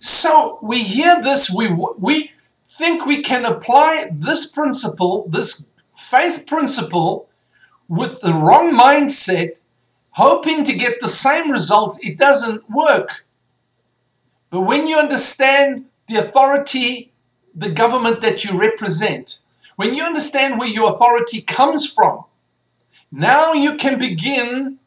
So 0.00 0.58
we 0.62 0.82
hear 0.82 1.20
this, 1.22 1.52
we, 1.54 1.68
we 1.98 2.30
think 2.68 3.04
we 3.04 3.22
can 3.22 3.44
apply 3.44 4.08
this 4.12 4.50
principle, 4.50 5.26
this 5.28 5.66
faith 5.96 6.46
principle, 6.46 7.28
with 7.88 8.20
the 8.20 8.32
wrong 8.32 8.72
mindset, 8.72 9.50
hoping 10.10 10.64
to 10.64 10.74
get 10.74 10.94
the 11.00 11.08
same 11.08 11.50
results. 11.50 11.98
It 12.02 12.18
doesn't 12.18 12.68
work. 12.70 13.24
But 14.50 14.62
when 14.62 14.86
you 14.86 14.96
understand 14.96 15.85
the 16.08 16.16
authority, 16.16 17.10
the 17.54 17.70
government 17.70 18.22
that 18.22 18.44
you 18.44 18.58
represent, 18.58 19.40
when 19.76 19.94
you 19.94 20.02
understand 20.02 20.58
where 20.58 20.68
your 20.68 20.94
authority 20.94 21.40
comes 21.42 21.90
from, 21.90 22.24
now 23.12 23.52
you 23.52 23.76
can 23.76 23.98
begin 23.98 24.78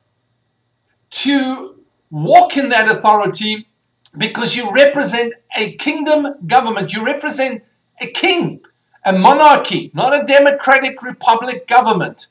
to 1.12 1.76
walk 2.12 2.58
in 2.58 2.70
that 2.70 2.90
authority 2.90 3.66
because 4.18 4.56
you 4.56 4.72
represent 4.74 5.34
a 5.58 5.74
kingdom 5.74 6.28
government. 6.48 6.94
You 6.94 7.06
represent 7.06 7.64
a 8.02 8.08
king, 8.08 8.62
a 9.06 9.14
monarchy, 9.18 9.92
not 9.94 10.14
a 10.14 10.26
democratic 10.26 11.02
republic 11.04 11.68
government. 11.68 12.28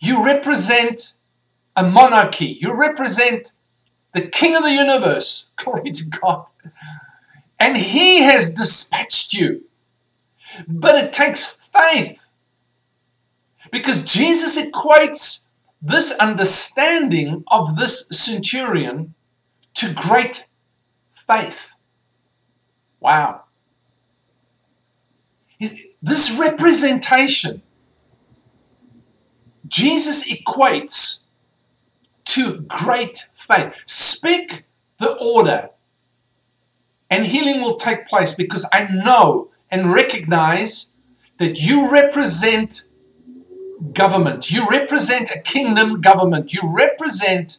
You 0.00 0.24
represent 0.24 1.14
a 1.76 1.88
monarchy. 1.88 2.58
You 2.60 2.78
represent 2.78 3.52
the 4.12 4.22
king 4.22 4.56
of 4.56 4.62
the 4.62 4.72
universe. 4.72 5.50
Glory 5.56 5.92
to 5.92 6.04
God. 6.06 6.46
And 7.58 7.76
he 7.76 8.22
has 8.22 8.54
dispatched 8.54 9.34
you. 9.34 9.62
But 10.68 10.94
it 10.96 11.12
takes 11.12 11.44
faith. 11.44 12.24
Because 13.72 14.04
Jesus 14.04 14.60
equates 14.62 15.48
this 15.82 16.18
understanding 16.18 17.44
of 17.48 17.76
this 17.76 18.08
centurion 18.08 19.14
to 19.74 19.92
great 19.94 20.44
faith. 21.14 21.72
Wow. 23.00 23.42
This 26.02 26.38
representation, 26.38 27.62
Jesus 29.66 30.32
equates 30.32 31.24
to 32.26 32.60
great 32.68 33.26
faith. 33.34 33.74
Speak 33.86 34.62
the 34.98 35.16
order, 35.16 35.70
and 37.10 37.26
healing 37.26 37.60
will 37.60 37.76
take 37.76 38.08
place 38.08 38.34
because 38.34 38.68
I 38.72 38.88
know 38.92 39.48
and 39.70 39.92
recognize 39.92 40.92
that 41.38 41.60
you 41.60 41.90
represent 41.90 42.84
government. 43.92 44.50
You 44.50 44.66
represent 44.70 45.30
a 45.30 45.40
kingdom 45.40 46.00
government. 46.00 46.52
You 46.52 46.62
represent 46.64 47.58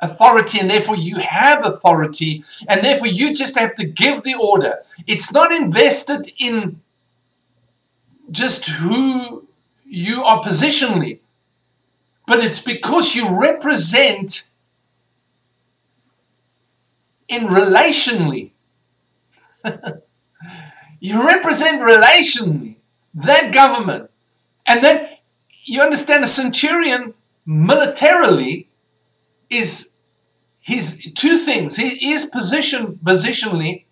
authority, 0.00 0.58
and 0.58 0.70
therefore 0.70 0.96
you 0.96 1.16
have 1.16 1.64
authority, 1.66 2.42
and 2.68 2.84
therefore 2.84 3.08
you 3.08 3.34
just 3.34 3.58
have 3.58 3.74
to 3.76 3.86
give 3.86 4.22
the 4.22 4.34
order. 4.34 4.78
It's 5.06 5.32
not 5.32 5.52
invested 5.52 6.32
in 6.38 6.76
just 8.30 8.68
who 8.68 9.44
you 9.84 10.22
are 10.22 10.42
positionally, 10.42 11.18
but 12.26 12.40
it's 12.40 12.62
because 12.62 13.14
you 13.14 13.40
represent 13.40 14.48
in 17.30 17.46
relationally. 17.46 18.50
you 21.00 21.24
represent 21.26 21.80
relationally 21.80 22.76
that 23.14 23.54
government. 23.54 24.10
And 24.66 24.84
then 24.84 25.08
you 25.64 25.80
understand 25.80 26.24
a 26.24 26.26
centurion 26.26 27.14
militarily 27.46 28.66
is 29.48 29.92
his 30.60 31.00
two 31.14 31.36
things. 31.38 31.76
He 31.76 32.12
is 32.12 32.26
positioned 32.26 32.98
positionally, 33.04 33.84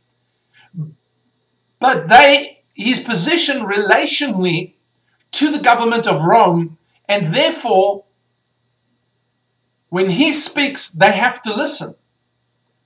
but 1.81 2.09
they 2.09 2.59
he's 2.75 3.03
positioned 3.03 3.63
relationally 3.63 4.73
to 5.33 5.51
the 5.51 5.61
government 5.61 6.07
of 6.07 6.25
Rome, 6.25 6.79
and 7.09 7.35
therefore, 7.35 8.05
when 9.89 10.11
he 10.11 10.33
speaks, 10.33 10.91
they 10.93 11.13
have 11.13 11.43
to 11.43 11.55
listen. 11.55 11.95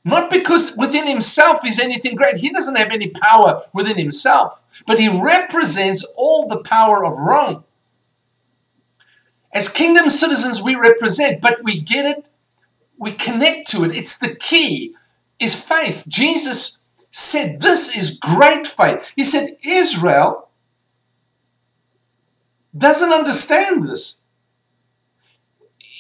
Not 0.05 0.31
because 0.31 0.77
within 0.77 1.07
himself 1.07 1.61
he's 1.63 1.79
anything 1.79 2.17
great. 2.17 2.37
He 2.37 2.51
doesn't 2.51 2.79
have 2.79 2.93
any 2.93 3.09
power 3.09 3.63
within 3.73 3.97
himself, 3.97 4.63
but 4.87 4.99
he 4.99 5.09
represents 5.09 6.05
all 6.17 6.49
the 6.49 6.63
power 6.63 7.05
of 7.05 7.19
Rome. 7.19 7.65
As 9.53 9.71
kingdom 9.71 10.09
citizens, 10.09 10.63
we 10.63 10.75
represent, 10.75 11.41
but 11.41 11.63
we 11.63 11.79
get 11.79 12.07
it, 12.07 12.27
we 12.99 13.13
connect 13.13 13.69
to 13.73 13.85
it. 13.85 13.95
It's 13.95 14.19
the 14.19 14.35
key, 14.35 14.95
is 15.39 15.63
faith. 15.63 16.05
Jesus 16.09 16.79
said, 17.11 17.61
This 17.61 17.97
is 17.97 18.19
great 18.19 18.67
faith. 18.67 19.05
He 19.15 19.25
said, 19.25 19.57
Israel 19.65 20.49
doesn't 22.77 23.13
understand 23.13 23.89
this. 23.89 24.21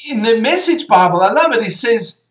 In 0.09 0.23
the 0.23 0.41
Message 0.41 0.89
Bible, 0.89 1.21
I 1.21 1.33
love 1.33 1.55
it, 1.55 1.63
he 1.63 1.69
says, 1.69 2.22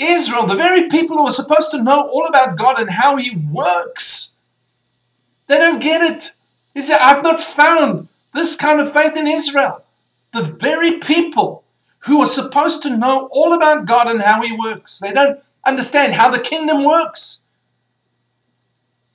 Israel, 0.00 0.46
the 0.46 0.56
very 0.56 0.88
people 0.88 1.18
who 1.18 1.26
are 1.26 1.32
supposed 1.32 1.70
to 1.72 1.82
know 1.82 2.08
all 2.08 2.26
about 2.26 2.56
God 2.56 2.80
and 2.80 2.90
how 2.90 3.16
He 3.16 3.36
works, 3.52 4.34
they 5.46 5.58
don't 5.58 5.80
get 5.80 6.00
it. 6.00 6.30
He 6.74 6.80
said, 6.80 6.98
I've 7.00 7.22
not 7.22 7.40
found 7.40 8.08
this 8.32 8.56
kind 8.56 8.80
of 8.80 8.92
faith 8.92 9.16
in 9.16 9.26
Israel. 9.26 9.84
The 10.32 10.44
very 10.44 10.98
people 10.98 11.64
who 12.00 12.22
are 12.22 12.26
supposed 12.26 12.82
to 12.84 12.96
know 12.96 13.28
all 13.32 13.52
about 13.52 13.86
God 13.86 14.06
and 14.06 14.22
how 14.22 14.40
He 14.42 14.56
works, 14.56 14.98
they 14.98 15.12
don't 15.12 15.40
understand 15.66 16.14
how 16.14 16.30
the 16.30 16.40
kingdom 16.40 16.84
works. 16.84 17.42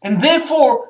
And 0.04 0.22
therefore, 0.22 0.90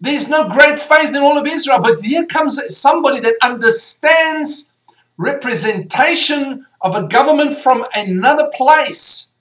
there's 0.00 0.30
no 0.30 0.48
great 0.48 0.80
faith 0.80 1.10
in 1.10 1.22
all 1.22 1.36
of 1.36 1.46
Israel. 1.46 1.80
But 1.82 2.00
here 2.00 2.24
comes 2.24 2.58
somebody 2.74 3.20
that 3.20 3.34
understands 3.42 4.72
representation 5.16 6.64
of 6.80 6.94
a 6.94 7.06
government 7.08 7.54
from 7.54 7.84
another 7.94 8.50
place. 8.52 9.34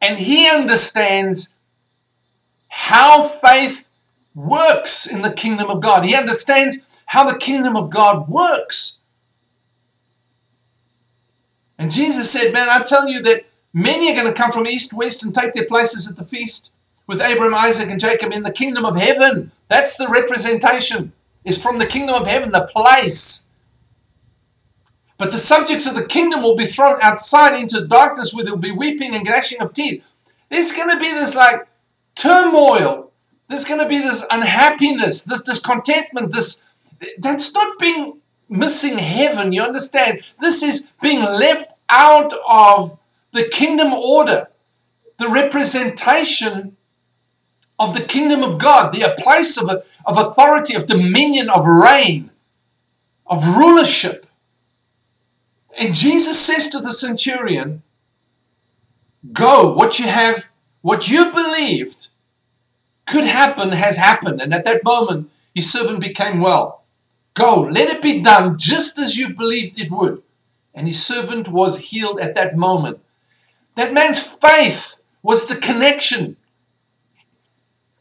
And 0.00 0.18
he 0.18 0.48
understands 0.50 1.54
how 2.68 3.22
faith 3.22 3.88
works 4.34 5.06
in 5.06 5.22
the 5.22 5.32
kingdom 5.32 5.70
of 5.70 5.82
God. 5.82 6.04
He 6.04 6.16
understands 6.16 6.98
how 7.06 7.24
the 7.24 7.38
kingdom 7.38 7.76
of 7.76 7.90
God 7.90 8.28
works. 8.28 9.00
And 11.78 11.90
Jesus 11.90 12.30
said, 12.30 12.52
Man, 12.52 12.68
I 12.68 12.82
tell 12.82 13.08
you 13.08 13.22
that 13.22 13.44
many 13.72 14.10
are 14.10 14.14
going 14.14 14.26
to 14.26 14.40
come 14.40 14.50
from 14.50 14.66
east, 14.66 14.96
west, 14.96 15.24
and 15.24 15.34
take 15.34 15.52
their 15.54 15.66
places 15.66 16.10
at 16.10 16.16
the 16.16 16.24
feast 16.24 16.72
with 17.06 17.20
Abraham, 17.20 17.54
Isaac, 17.54 17.90
and 17.90 18.00
Jacob 18.00 18.32
in 18.32 18.42
the 18.42 18.52
kingdom 18.52 18.84
of 18.84 18.96
heaven. 18.96 19.50
That's 19.68 19.96
the 19.96 20.08
representation, 20.08 21.12
is 21.44 21.62
from 21.62 21.78
the 21.78 21.86
kingdom 21.86 22.14
of 22.14 22.26
heaven, 22.26 22.52
the 22.52 22.68
place. 22.74 23.48
But 25.22 25.30
the 25.30 25.38
subjects 25.38 25.86
of 25.86 25.94
the 25.94 26.04
kingdom 26.04 26.42
will 26.42 26.56
be 26.56 26.64
thrown 26.64 26.98
outside 27.00 27.54
into 27.56 27.86
darkness 27.86 28.34
where 28.34 28.44
there 28.44 28.54
will 28.54 28.60
be 28.60 28.72
weeping 28.72 29.14
and 29.14 29.24
gnashing 29.24 29.62
of 29.62 29.72
teeth. 29.72 30.04
There's 30.48 30.72
going 30.72 30.90
to 30.90 30.98
be 30.98 31.12
this 31.12 31.36
like 31.36 31.68
turmoil. 32.16 33.12
There's 33.46 33.64
going 33.64 33.78
to 33.78 33.86
be 33.86 34.00
this 34.00 34.26
unhappiness, 34.32 35.22
this 35.22 35.44
discontentment, 35.44 36.32
this 36.32 36.66
that's 37.18 37.54
not 37.54 37.78
being 37.78 38.20
missing 38.48 38.98
heaven, 38.98 39.52
you 39.52 39.62
understand? 39.62 40.22
This 40.40 40.60
is 40.64 40.90
being 41.00 41.22
left 41.22 41.70
out 41.88 42.32
of 42.50 42.98
the 43.30 43.44
kingdom 43.44 43.92
order, 43.92 44.48
the 45.20 45.28
representation 45.28 46.76
of 47.78 47.94
the 47.94 48.02
kingdom 48.02 48.42
of 48.42 48.58
God, 48.58 48.92
the 48.92 49.14
place 49.18 49.56
of, 49.56 49.70
of 50.04 50.18
authority, 50.18 50.74
of 50.74 50.88
dominion, 50.88 51.48
of 51.48 51.64
reign, 51.64 52.30
of 53.28 53.46
rulership. 53.56 54.26
And 55.78 55.94
Jesus 55.94 56.44
says 56.44 56.68
to 56.70 56.80
the 56.80 56.92
centurion, 56.92 57.82
Go, 59.32 59.72
what 59.72 59.98
you 59.98 60.06
have, 60.06 60.46
what 60.82 61.08
you 61.08 61.32
believed 61.32 62.08
could 63.06 63.24
happen 63.24 63.72
has 63.72 63.96
happened. 63.96 64.40
And 64.40 64.52
at 64.52 64.64
that 64.64 64.84
moment, 64.84 65.30
his 65.54 65.72
servant 65.72 66.00
became 66.00 66.40
well. 66.40 66.82
Go, 67.34 67.62
let 67.62 67.88
it 67.88 68.02
be 68.02 68.20
done 68.20 68.58
just 68.58 68.98
as 68.98 69.16
you 69.16 69.30
believed 69.30 69.80
it 69.80 69.90
would. 69.90 70.22
And 70.74 70.86
his 70.86 71.02
servant 71.02 71.48
was 71.48 71.90
healed 71.90 72.20
at 72.20 72.34
that 72.34 72.56
moment. 72.56 73.00
That 73.76 73.94
man's 73.94 74.20
faith 74.20 74.96
was 75.22 75.48
the 75.48 75.56
connection 75.56 76.36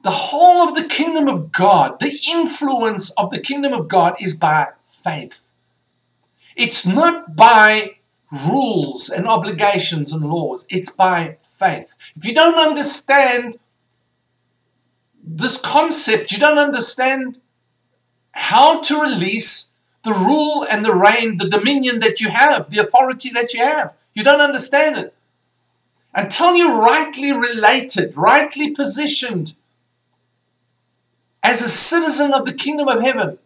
the 0.03 0.11
whole 0.11 0.67
of 0.67 0.75
the 0.75 0.87
kingdom 0.87 1.27
of 1.27 1.51
God, 1.51 1.99
the 1.99 2.19
influence 2.33 3.13
of 3.17 3.31
the 3.31 3.39
kingdom 3.39 3.73
of 3.73 3.87
God 3.87 4.15
is 4.19 4.37
by 4.37 4.69
faith. 4.87 5.40
It's 6.55 6.85
not 6.85 7.35
by 7.35 7.95
rules 8.49 9.09
and 9.09 9.27
obligations 9.27 10.13
and 10.13 10.23
laws, 10.29 10.65
it's 10.69 10.89
by 10.89 11.37
faith. 11.43 11.93
If 12.15 12.25
you 12.25 12.33
don't 12.33 12.59
understand 12.59 13.57
this 15.23 15.59
concept, 15.59 16.31
you 16.31 16.39
don't 16.39 16.57
understand 16.57 17.37
how 18.31 18.81
to 18.81 19.01
release 19.01 19.73
the 20.03 20.11
rule 20.11 20.65
and 20.71 20.83
the 20.83 20.95
reign, 20.95 21.37
the 21.37 21.49
dominion 21.49 21.99
that 21.99 22.19
you 22.21 22.29
have, 22.29 22.71
the 22.71 22.79
authority 22.79 23.29
that 23.29 23.53
you 23.53 23.61
have. 23.61 23.93
You 24.13 24.23
don't 24.23 24.41
understand 24.41 24.97
it. 24.97 25.13
Until 26.13 26.55
you're 26.55 26.81
rightly 26.81 27.31
related, 27.31 28.17
rightly 28.17 28.71
positioned 28.71 29.55
as 31.43 31.61
a 31.61 31.69
citizen 31.69 32.33
of 32.33 32.45
the 32.45 32.53
kingdom 32.53 32.87
of 32.87 33.01
heaven, 33.01 33.37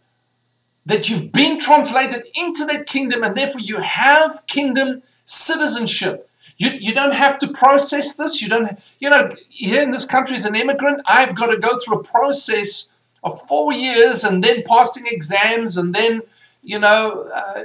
that 0.86 1.10
you've 1.10 1.32
been 1.32 1.60
translated 1.60 2.26
into 2.40 2.66
that 2.66 2.86
kingdom 2.86 3.24
and 3.24 3.36
therefore 3.36 3.62
you 3.62 3.78
have 3.78 4.46
kingdom 4.48 5.02
citizenship. 5.26 6.30
You, 6.58 6.70
you 6.70 6.94
don't 6.94 7.14
have 7.14 7.40
to 7.40 7.48
process 7.50 8.16
this. 8.16 8.42
You 8.42 8.50
don't, 8.50 8.80
you 9.00 9.10
know, 9.10 9.34
here 9.50 9.82
in 9.82 9.92
this 9.92 10.06
country 10.06 10.36
as 10.36 10.46
an 10.46 10.56
immigrant, 10.56 11.02
I've 11.08 11.36
got 11.36 11.52
to 11.52 11.60
go 11.60 11.78
through 11.80 12.00
a 12.00 12.04
process 12.04 12.92
of 13.24 13.42
four 13.42 13.74
years 13.74 14.24
and 14.24 14.44
then 14.44 14.64
passing 14.64 15.06
exams 15.08 15.76
and 15.76 15.94
then, 15.94 16.22
you 16.64 16.80
know, 16.80 17.28
uh, 17.34 17.64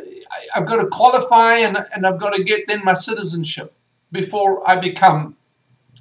I've 0.56 0.66
got 0.66 0.80
to 0.80 0.88
qualify 0.88 1.56
and, 1.58 1.78
and 1.94 2.06
I've 2.06 2.18
got 2.18 2.34
to 2.34 2.42
get 2.42 2.66
then 2.66 2.84
my 2.84 2.94
citizenship 2.94 3.72
before 4.10 4.68
I 4.68 4.76
become 4.76 5.36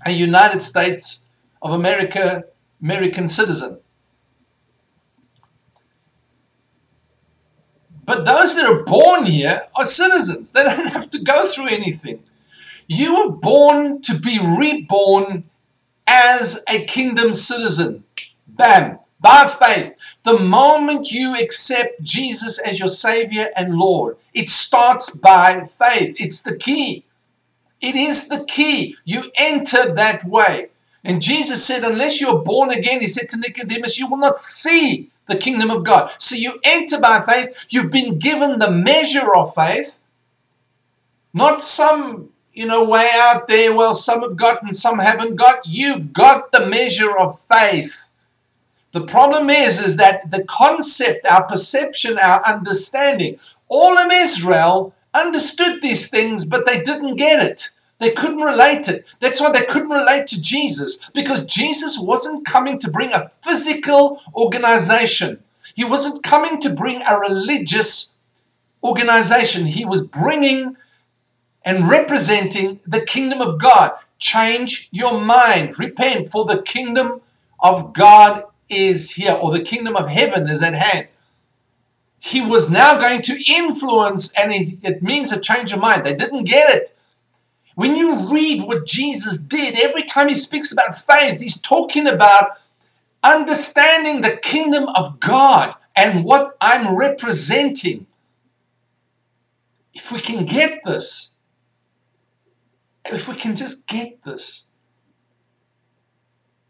a 0.05 0.11
United 0.11 0.63
States 0.63 1.21
of 1.61 1.71
America 1.71 2.43
American 2.81 3.27
citizen. 3.27 3.77
But 8.09 8.25
those 8.25 8.55
that 8.55 8.65
are 8.65 8.83
born 8.85 9.27
here 9.27 9.61
are 9.75 9.85
citizens. 9.85 10.51
They 10.51 10.63
don't 10.63 10.87
have 10.87 11.11
to 11.11 11.21
go 11.21 11.47
through 11.47 11.67
anything. 11.67 12.23
You 12.87 13.13
were 13.13 13.31
born 13.33 14.01
to 14.01 14.19
be 14.19 14.39
reborn 14.39 15.43
as 16.07 16.63
a 16.67 16.85
kingdom 16.85 17.35
citizen. 17.35 18.03
Bam, 18.47 18.97
by 19.21 19.45
faith. 19.45 19.95
The 20.23 20.39
moment 20.39 21.11
you 21.11 21.35
accept 21.35 22.01
Jesus 22.01 22.57
as 22.67 22.79
your 22.79 22.87
Savior 22.87 23.51
and 23.55 23.75
Lord, 23.75 24.17
it 24.33 24.49
starts 24.49 25.15
by 25.15 25.65
faith. 25.65 26.15
It's 26.19 26.41
the 26.41 26.57
key. 26.57 27.03
It 27.79 27.95
is 27.95 28.27
the 28.27 28.43
key. 28.43 28.97
You 29.05 29.21
enter 29.35 29.93
that 29.93 30.25
way. 30.25 30.69
And 31.03 31.21
Jesus 31.21 31.63
said, 31.63 31.83
unless 31.83 32.19
you're 32.19 32.43
born 32.43 32.71
again, 32.71 33.01
he 33.01 33.07
said 33.07 33.29
to 33.29 33.37
Nicodemus, 33.37 33.99
you 33.99 34.07
will 34.09 34.17
not 34.17 34.39
see 34.39 35.11
the 35.29 35.37
kingdom 35.37 35.69
of 35.71 35.85
God. 35.85 36.11
So 36.17 36.35
you 36.35 36.59
enter 36.63 36.99
by 36.99 37.21
faith. 37.21 37.55
You've 37.69 37.91
been 37.91 38.19
given 38.19 38.59
the 38.59 38.71
measure 38.71 39.33
of 39.35 39.55
faith, 39.55 39.97
not 41.33 41.61
some 41.61 42.29
you 42.53 42.65
know 42.65 42.83
way 42.83 43.07
out 43.13 43.47
there. 43.47 43.75
Well, 43.75 43.93
some 43.93 44.21
have 44.21 44.35
got 44.35 44.63
and 44.63 44.75
some 44.75 44.99
haven't 44.99 45.35
got. 45.35 45.61
You've 45.65 46.11
got 46.11 46.51
the 46.51 46.65
measure 46.65 47.17
of 47.17 47.39
faith. 47.39 48.05
The 48.91 49.05
problem 49.05 49.49
is, 49.49 49.79
is 49.79 49.97
that 49.97 50.31
the 50.31 50.43
concept, 50.43 51.25
our 51.25 51.43
perception, 51.43 52.17
our 52.17 52.43
understanding, 52.43 53.39
all 53.69 53.97
of 53.97 54.11
Israel 54.11 54.95
understood 55.13 55.81
these 55.81 56.09
things, 56.09 56.43
but 56.43 56.65
they 56.65 56.81
didn't 56.81 57.15
get 57.15 57.43
it. 57.43 57.69
They 57.99 58.11
couldn't 58.11 58.39
relate 58.39 58.87
it. 58.87 59.05
That's 59.19 59.41
why 59.41 59.51
they 59.51 59.65
couldn't 59.65 59.89
relate 59.89 60.25
to 60.27 60.41
Jesus 60.41 61.09
because 61.09 61.45
Jesus 61.45 61.99
wasn't 61.99 62.45
coming 62.45 62.79
to 62.79 62.89
bring 62.89 63.13
a 63.13 63.29
physical 63.41 64.21
organization. 64.33 65.43
He 65.75 65.83
wasn't 65.83 66.23
coming 66.23 66.59
to 66.61 66.69
bring 66.69 67.01
a 67.03 67.19
religious 67.19 68.15
organization. 68.83 69.65
He 69.65 69.85
was 69.85 70.03
bringing 70.03 70.77
and 71.63 71.89
representing 71.89 72.79
the 72.87 73.01
kingdom 73.01 73.41
of 73.41 73.59
God. 73.59 73.91
Change 74.17 74.87
your 74.91 75.19
mind. 75.19 75.77
Repent, 75.77 76.29
for 76.29 76.45
the 76.45 76.61
kingdom 76.61 77.21
of 77.59 77.93
God 77.93 78.45
is 78.69 79.11
here, 79.15 79.33
or 79.33 79.51
the 79.51 79.63
kingdom 79.63 79.95
of 79.95 80.07
heaven 80.07 80.49
is 80.49 80.63
at 80.63 80.73
hand. 80.73 81.07
He 82.19 82.41
was 82.41 82.69
now 82.69 82.99
going 82.99 83.21
to 83.23 83.41
influence, 83.49 84.37
and 84.37 84.51
it, 84.83 85.01
means 85.01 85.31
a 85.31 85.39
change 85.39 85.71
of 85.71 85.79
mind. 85.79 86.05
They 86.05 86.15
didn't 86.15 86.43
get 86.43 86.73
it. 86.73 86.93
When 87.79 87.95
you 87.95 88.29
read 88.29 88.63
what 88.63 88.85
Jesus 88.85 89.41
did, 89.41 89.79
every 89.79 90.03
time 90.03 90.27
he 90.27 90.35
speaks 90.35 90.69
about 90.73 90.99
faith, 90.99 91.39
he's 91.39 91.57
talking 91.57 92.09
about 92.09 92.57
understanding 93.23 94.19
the 94.19 94.35
kingdom 94.35 94.89
of 94.97 95.21
God 95.21 95.75
and 95.95 96.25
what 96.25 96.57
I'm 96.59 96.99
representing. 96.99 98.05
If 99.93 100.11
we 100.11 100.19
can 100.19 100.43
get 100.43 100.83
this, 100.83 101.35
if 103.05 103.29
we 103.29 103.35
can 103.35 103.55
just 103.55 103.87
get 103.87 104.23
this, 104.23 104.69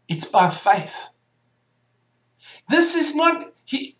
it's 0.08 0.26
by 0.26 0.48
faith. 0.48 1.10
This 2.68 2.94
is 2.94 3.16
not, 3.16 3.52
he, 3.64 3.96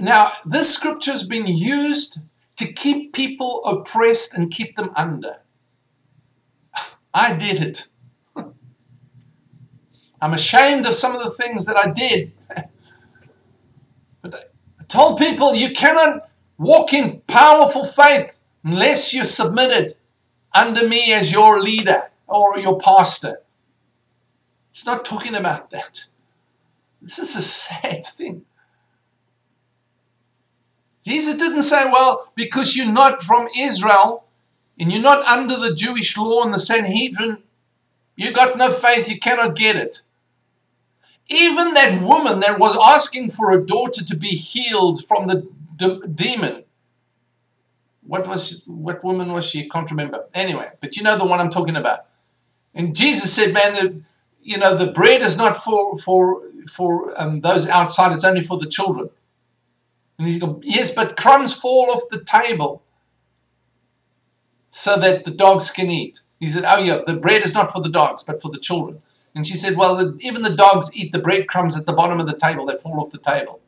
Now, 0.00 0.32
this 0.44 0.74
scripture 0.74 1.12
has 1.12 1.22
been 1.22 1.46
used 1.46 2.18
to 2.56 2.72
keep 2.72 3.12
people 3.12 3.64
oppressed 3.64 4.36
and 4.36 4.50
keep 4.50 4.74
them 4.74 4.90
under. 4.96 5.36
I 7.12 7.34
did 7.34 7.60
it. 7.60 7.88
I'm 10.22 10.34
ashamed 10.34 10.86
of 10.86 10.94
some 10.94 11.16
of 11.16 11.24
the 11.24 11.30
things 11.30 11.64
that 11.66 11.76
I 11.76 11.90
did. 11.90 12.32
But 14.22 14.52
I 14.78 14.84
told 14.84 15.18
people 15.18 15.54
you 15.54 15.70
cannot 15.70 16.28
walk 16.58 16.92
in 16.92 17.22
powerful 17.22 17.84
faith 17.84 18.38
unless 18.62 19.14
you're 19.14 19.24
submitted 19.24 19.94
under 20.54 20.86
me 20.86 21.12
as 21.12 21.32
your 21.32 21.60
leader 21.60 22.10
or 22.26 22.58
your 22.58 22.78
pastor. 22.78 23.40
It's 24.68 24.84
not 24.84 25.04
talking 25.04 25.34
about 25.34 25.70
that. 25.70 26.06
This 27.00 27.18
is 27.18 27.34
a 27.34 27.42
sad 27.42 28.04
thing. 28.04 28.44
Jesus 31.02 31.36
didn't 31.36 31.62
say, 31.62 31.86
well, 31.86 32.30
because 32.34 32.76
you're 32.76 32.92
not 32.92 33.22
from 33.22 33.48
Israel 33.58 34.24
and 34.80 34.90
you're 34.90 35.02
not 35.02 35.24
under 35.28 35.56
the 35.56 35.74
Jewish 35.74 36.16
law 36.16 36.42
and 36.42 36.54
the 36.54 36.58
Sanhedrin, 36.58 37.42
you 38.16 38.32
got 38.32 38.56
no 38.56 38.70
faith, 38.70 39.10
you 39.10 39.20
cannot 39.20 39.54
get 39.54 39.76
it. 39.76 40.02
Even 41.28 41.74
that 41.74 42.02
woman 42.02 42.40
that 42.40 42.58
was 42.58 42.76
asking 42.82 43.30
for 43.30 43.52
a 43.52 43.64
daughter 43.64 44.02
to 44.02 44.16
be 44.16 44.28
healed 44.30 45.04
from 45.04 45.28
the 45.28 45.46
de- 45.76 46.06
demon. 46.08 46.64
What 48.02 48.26
was 48.26 48.64
what 48.66 49.04
woman 49.04 49.32
was 49.32 49.48
she? 49.48 49.66
I 49.66 49.68
can't 49.70 49.90
remember. 49.90 50.24
Anyway, 50.34 50.68
but 50.80 50.96
you 50.96 51.04
know 51.04 51.16
the 51.16 51.26
one 51.26 51.38
I'm 51.38 51.50
talking 51.50 51.76
about. 51.76 52.06
And 52.74 52.96
Jesus 52.96 53.32
said, 53.32 53.54
"Man, 53.54 53.74
the, 53.74 54.02
you 54.42 54.58
know 54.58 54.74
the 54.76 54.90
bread 54.90 55.20
is 55.20 55.36
not 55.36 55.56
for 55.56 55.96
for 55.96 56.42
for 56.66 57.12
um, 57.16 57.42
those 57.42 57.68
outside; 57.68 58.12
it's 58.12 58.24
only 58.24 58.42
for 58.42 58.58
the 58.58 58.66
children." 58.66 59.10
And 60.18 60.26
he's 60.26 60.40
going, 60.40 60.60
"Yes, 60.64 60.92
but 60.92 61.16
crumbs 61.16 61.54
fall 61.54 61.92
off 61.92 62.02
the 62.10 62.24
table 62.24 62.82
so 64.70 64.96
that 64.98 65.24
the 65.24 65.30
dogs 65.30 65.70
can 65.70 65.90
eat." 65.90 66.22
He 66.38 66.48
said, 66.48 66.64
"Oh 66.66 66.78
yeah, 66.78 67.00
the 67.06 67.14
bread 67.14 67.42
is 67.42 67.54
not 67.54 67.70
for 67.70 67.82
the 67.82 67.88
dogs, 67.88 68.22
but 68.22 68.40
for 68.40 68.50
the 68.50 68.58
children." 68.58 69.02
And 69.34 69.46
she 69.46 69.56
said, 69.56 69.76
Well, 69.76 69.96
the, 69.96 70.18
even 70.20 70.42
the 70.42 70.56
dogs 70.56 70.96
eat 70.96 71.12
the 71.12 71.20
breadcrumbs 71.20 71.78
at 71.78 71.86
the 71.86 71.92
bottom 71.92 72.20
of 72.20 72.26
the 72.26 72.36
table 72.36 72.66
that 72.66 72.82
fall 72.82 73.00
off 73.00 73.10
the 73.10 73.18
table. 73.18 73.60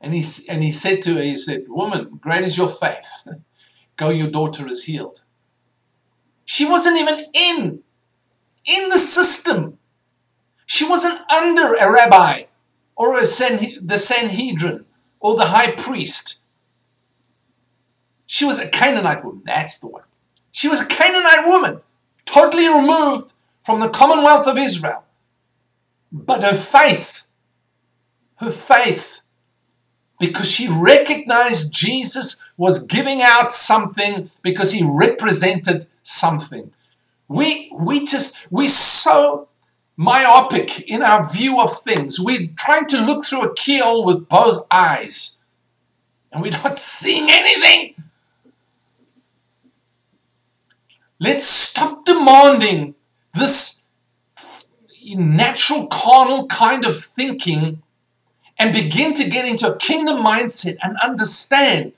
And 0.00 0.14
he, 0.14 0.24
and 0.48 0.62
he 0.62 0.70
said 0.70 1.02
to 1.02 1.14
her, 1.14 1.22
He 1.22 1.36
said, 1.36 1.64
Woman, 1.68 2.18
great 2.20 2.44
is 2.44 2.56
your 2.56 2.68
faith. 2.68 3.26
Go, 3.96 4.10
your 4.10 4.30
daughter 4.30 4.66
is 4.66 4.84
healed. 4.84 5.24
She 6.44 6.68
wasn't 6.68 7.00
even 7.00 7.24
in, 7.32 7.82
in 8.66 8.88
the 8.88 8.98
system. 8.98 9.78
She 10.66 10.86
wasn't 10.86 11.20
under 11.30 11.74
a 11.74 11.92
rabbi 11.92 12.44
or 12.96 13.16
a 13.16 13.20
the 13.20 13.96
Sanhedrin 13.98 14.84
or 15.20 15.36
the 15.36 15.46
high 15.46 15.74
priest. 15.74 16.40
She 18.26 18.44
was 18.44 18.58
a 18.58 18.68
Canaanite 18.68 19.24
woman. 19.24 19.42
That's 19.44 19.78
the 19.80 19.88
one. 19.88 20.02
She 20.52 20.68
was 20.68 20.80
a 20.80 20.86
Canaanite 20.86 21.46
woman, 21.46 21.80
totally 22.24 22.68
removed 22.68 23.32
from 23.62 23.80
the 23.80 23.88
commonwealth 23.88 24.46
of 24.46 24.56
Israel. 24.56 25.04
But 26.12 26.44
her 26.44 26.54
faith, 26.54 27.26
her 28.36 28.50
faith, 28.50 29.22
because 30.20 30.50
she 30.50 30.68
recognized 30.68 31.74
Jesus 31.74 32.44
was 32.56 32.86
giving 32.86 33.20
out 33.22 33.52
something 33.52 34.30
because 34.42 34.72
he 34.72 34.86
represented 34.86 35.86
something. 36.02 36.70
We, 37.26 37.72
we 37.78 38.04
just, 38.04 38.46
we're 38.50 38.68
so 38.68 39.48
myopic 39.96 40.88
in 40.88 41.02
our 41.02 41.28
view 41.28 41.60
of 41.60 41.78
things. 41.80 42.20
We're 42.20 42.48
trying 42.56 42.86
to 42.86 43.04
look 43.04 43.24
through 43.24 43.42
a 43.42 43.54
keyhole 43.54 44.04
with 44.04 44.28
both 44.28 44.66
eyes, 44.70 45.42
and 46.32 46.42
we're 46.42 46.52
not 46.52 46.78
seeing 46.78 47.30
anything. 47.30 47.93
Let's 51.24 51.46
stop 51.46 52.04
demanding 52.04 52.96
this 53.32 53.86
natural 55.06 55.86
carnal 55.86 56.46
kind 56.48 56.84
of 56.84 56.94
thinking 57.02 57.80
and 58.58 58.74
begin 58.74 59.14
to 59.14 59.30
get 59.30 59.48
into 59.48 59.72
a 59.72 59.78
kingdom 59.78 60.18
mindset 60.18 60.76
and 60.82 60.98
understand 60.98 61.94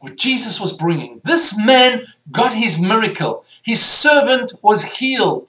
what 0.00 0.18
Jesus 0.18 0.60
was 0.60 0.74
bringing. 0.74 1.22
This 1.24 1.58
man 1.64 2.04
got 2.30 2.52
his 2.52 2.78
miracle. 2.78 3.46
His 3.62 3.82
servant 3.82 4.52
was 4.60 4.98
healed 4.98 5.48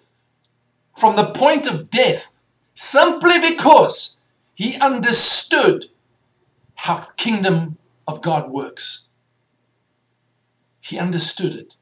from 0.96 1.18
the 1.18 1.32
point 1.32 1.68
of 1.68 1.90
death 1.90 2.32
simply 2.76 3.40
because 3.42 4.22
he 4.54 4.78
understood 4.80 5.88
how 6.76 7.00
the 7.00 7.12
kingdom 7.18 7.78
of 8.08 8.22
God 8.22 8.50
works. 8.50 9.10
He 10.80 10.98
understood 10.98 11.58
it. 11.58 11.76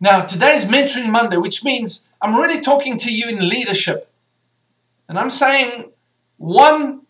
Now, 0.00 0.24
today 0.24 0.52
is 0.52 0.64
Mentoring 0.64 1.10
Monday, 1.10 1.36
which 1.36 1.62
means 1.62 2.08
I'm 2.22 2.34
really 2.34 2.60
talking 2.60 2.96
to 2.98 3.12
you 3.12 3.28
in 3.28 3.48
leadership. 3.48 4.10
And 5.08 5.18
I'm 5.18 5.28
saying 5.28 5.90
one 6.38 7.02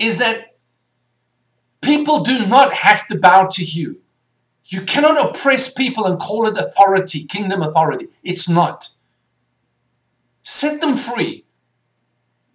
is 0.00 0.18
that 0.18 0.56
people 1.80 2.24
do 2.24 2.46
not 2.46 2.72
have 2.72 3.06
to 3.08 3.18
bow 3.18 3.46
to 3.52 3.64
you. 3.64 4.00
You 4.64 4.82
cannot 4.82 5.30
oppress 5.30 5.72
people 5.72 6.04
and 6.04 6.18
call 6.18 6.48
it 6.48 6.58
authority, 6.58 7.22
kingdom 7.22 7.62
authority. 7.62 8.08
It's 8.24 8.48
not. 8.48 8.88
Set 10.42 10.80
them 10.80 10.96
free. 10.96 11.44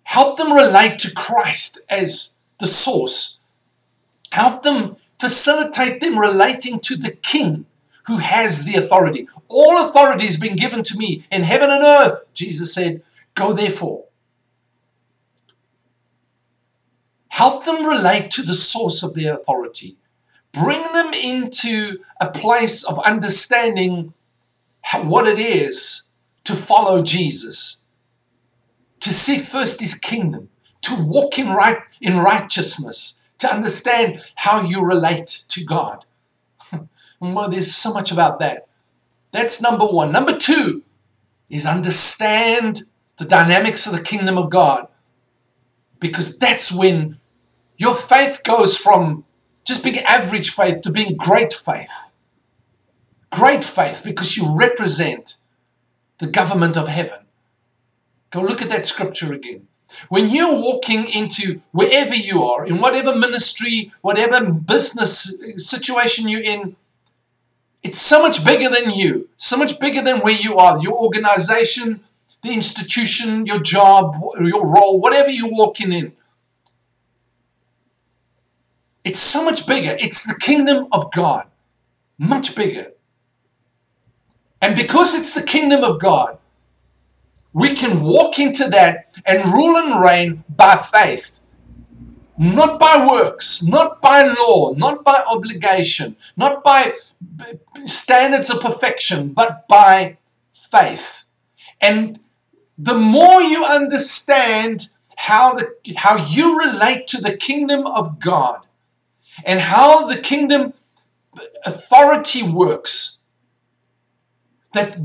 Help 0.04 0.36
them 0.36 0.52
relate 0.52 1.00
to 1.00 1.14
Christ 1.16 1.80
as 1.88 2.34
the 2.60 2.68
source. 2.68 3.40
Help 4.34 4.64
them 4.64 4.98
facilitate 5.18 6.02
them 6.02 6.20
relating 6.20 6.82
to 6.82 6.98
the 6.98 7.12
King 7.12 7.66
who 8.08 8.18
has 8.18 8.66
the 8.66 8.76
authority. 8.76 9.28
All 9.48 9.78
authority 9.78 10.26
has 10.26 10.40
been 10.40 10.56
given 10.56 10.84
to 10.84 10.98
me 10.98 11.26
in 11.32 11.44
heaven 11.44 11.70
and 11.70 11.84
earth, 11.84 12.26
Jesus 12.34 12.74
said. 12.74 13.04
Go 13.34 13.54
therefore. 13.54 14.06
Help 17.30 17.66
them 17.66 17.86
relate 17.86 18.30
to 18.32 18.42
the 18.42 18.54
source 18.54 19.04
of 19.04 19.14
their 19.14 19.34
authority. 19.36 19.96
Bring 20.52 20.82
them 20.94 21.14
into 21.14 22.00
a 22.20 22.30
place 22.30 22.84
of 22.84 23.00
understanding 23.00 24.14
what 25.04 25.28
it 25.28 25.40
is 25.40 26.10
to 26.44 26.54
follow 26.54 27.02
Jesus, 27.02 27.84
to 29.00 29.14
seek 29.14 29.44
first 29.44 29.80
his 29.80 29.96
kingdom, 29.96 30.50
to 30.82 31.04
walk 31.04 31.40
in 31.40 31.50
right 31.50 31.80
in 32.02 32.18
righteousness, 32.18 33.22
to 33.38 33.52
understand 33.52 34.22
how 34.36 34.62
you 34.62 34.86
relate 34.86 35.46
to 35.48 35.64
God. 35.64 36.04
Well, 37.22 37.50
there's 37.50 37.72
so 37.72 37.94
much 37.94 38.12
about 38.12 38.40
that. 38.40 38.68
That's 39.32 39.62
number 39.62 39.86
one. 39.86 40.12
Number 40.12 40.36
two 40.36 40.84
is 41.50 41.66
understand 41.66 42.84
the 43.18 43.26
dynamics 43.26 43.86
of 43.86 43.96
the 43.96 44.04
kingdom 44.04 44.38
of 44.38 44.50
God. 44.50 44.88
Because 46.00 46.40
that's 46.40 46.76
when 46.76 47.18
your 47.78 47.94
faith 47.94 48.42
goes 48.44 48.76
from 48.76 49.24
just 49.64 49.84
being 49.84 50.00
average 50.00 50.50
faith 50.50 50.82
to 50.82 50.92
being 50.92 51.16
great 51.16 51.54
faith. 51.54 52.12
Great 53.30 53.64
faith 53.64 54.02
because 54.04 54.36
you 54.36 54.58
represent 54.58 55.36
the 56.18 56.28
government 56.28 56.76
of 56.76 56.88
heaven. 56.88 57.20
Go 58.32 58.42
look 58.42 58.62
at 58.62 58.70
that 58.70 58.86
scripture 58.88 59.32
again. 59.32 59.68
When 60.10 60.30
you're 60.30 60.56
walking 60.56 61.08
into 61.10 61.62
wherever 61.72 62.16
you 62.16 62.44
are, 62.44 62.66
in 62.66 62.80
whatever 62.80 63.16
ministry, 63.16 63.92
whatever 64.02 64.52
business 64.52 65.44
situation 65.58 66.30
you're 66.30 66.42
in, 66.42 66.76
it's 67.84 68.00
so 68.00 68.22
much 68.22 68.46
bigger 68.46 68.70
than 68.70 68.92
you, 68.94 69.30
so 69.36 69.58
much 69.58 69.80
bigger 69.80 70.02
than 70.02 70.20
where 70.20 70.36
you 70.36 70.58
are, 70.58 70.82
your 70.82 70.94
organization, 70.94 72.02
the 72.44 72.54
institution, 72.54 73.46
your 73.46 73.60
job, 73.60 74.16
your 74.40 74.72
role, 74.72 75.00
whatever 75.00 75.30
you're 75.30 75.52
walking 75.52 75.92
in. 75.92 76.14
It's 79.04 79.20
so 79.20 79.44
much 79.44 79.68
bigger. 79.68 79.98
It's 80.00 80.24
the 80.24 80.40
kingdom 80.40 80.88
of 80.92 81.12
God, 81.12 81.48
much 82.20 82.56
bigger. 82.56 82.92
And 84.62 84.76
because 84.76 85.16
it's 85.16 85.34
the 85.34 85.42
kingdom 85.42 85.84
of 85.84 86.00
God, 86.00 86.38
we 87.52 87.76
can 87.76 88.02
walk 88.02 88.38
into 88.38 88.70
that 88.70 89.18
and 89.26 89.44
rule 89.44 89.76
and 89.78 90.04
reign 90.04 90.44
by 90.56 90.78
faith 90.78 91.41
not 92.42 92.80
by 92.80 93.08
works, 93.08 93.64
not 93.68 94.02
by 94.02 94.24
law, 94.24 94.74
not 94.74 95.04
by 95.04 95.24
obligation, 95.32 96.16
not 96.36 96.64
by 96.64 96.92
standards 97.86 98.50
of 98.50 98.62
perfection, 98.62 99.32
but 99.32 99.68
by 99.68 100.18
faith. 100.52 101.26
And 101.80 102.20
the 102.80 102.96
more 102.96 103.44
you 103.44 103.64
understand 103.64 104.90
how, 105.18 105.54
the, 105.54 105.72
how 105.98 106.18
you 106.18 106.58
relate 106.58 107.06
to 107.08 107.22
the 107.22 107.38
kingdom 107.38 107.86
of 107.86 108.20
God 108.20 108.66
and 109.46 109.60
how 109.60 110.08
the 110.08 110.20
kingdom 110.20 110.74
authority 111.64 112.42
works, 112.42 113.22
that 114.74 114.98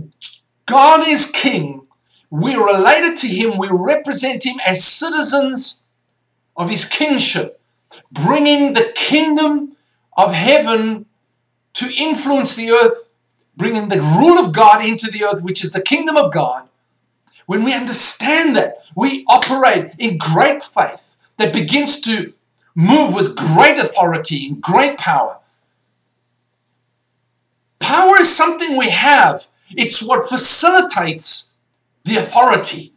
God 0.64 1.07
is 1.07 1.31
king, 1.31 1.87
we're 2.31 2.64
related 2.64 3.18
to 3.18 3.29
him, 3.29 3.59
we 3.59 3.68
represent 3.70 4.46
him 4.46 4.57
as 4.66 4.83
citizens 4.83 5.86
of 6.57 6.71
his 6.71 6.88
kingship, 6.88 7.61
bringing 8.11 8.73
the 8.73 8.92
kingdom 8.95 9.77
of 10.16 10.33
heaven 10.33 11.07
to 11.75 11.87
influence 11.99 12.57
the 12.57 12.71
earth, 12.71 13.09
bringing 13.57 13.88
the 13.88 14.01
rule 14.21 14.38
of 14.38 14.55
God 14.55 14.85
into 14.85 15.11
the 15.11 15.25
earth, 15.25 15.42
which 15.42 15.62
is 15.62 15.73
the 15.73 15.83
kingdom 15.83 16.16
of 16.16 16.33
God. 16.33 16.69
When 17.47 17.62
we 17.62 17.73
understand 17.73 18.57
that, 18.57 18.79
we 18.97 19.25
operate 19.29 19.92
in 19.99 20.19
great 20.19 20.62
faith 20.62 21.16
that 21.37 21.53
begins 21.53 22.01
to 22.03 22.33
move 22.75 23.14
with 23.14 23.37
great 23.37 23.79
authority 23.79 24.49
and 24.49 24.61
great 24.61 24.99
power. 24.99 25.38
Power 27.79 28.19
is 28.19 28.35
something 28.35 28.77
we 28.77 28.90
have, 28.90 29.47
it's 29.71 30.07
what 30.07 30.27
facilitates 30.27 31.57
the 32.05 32.16
authority. 32.16 32.92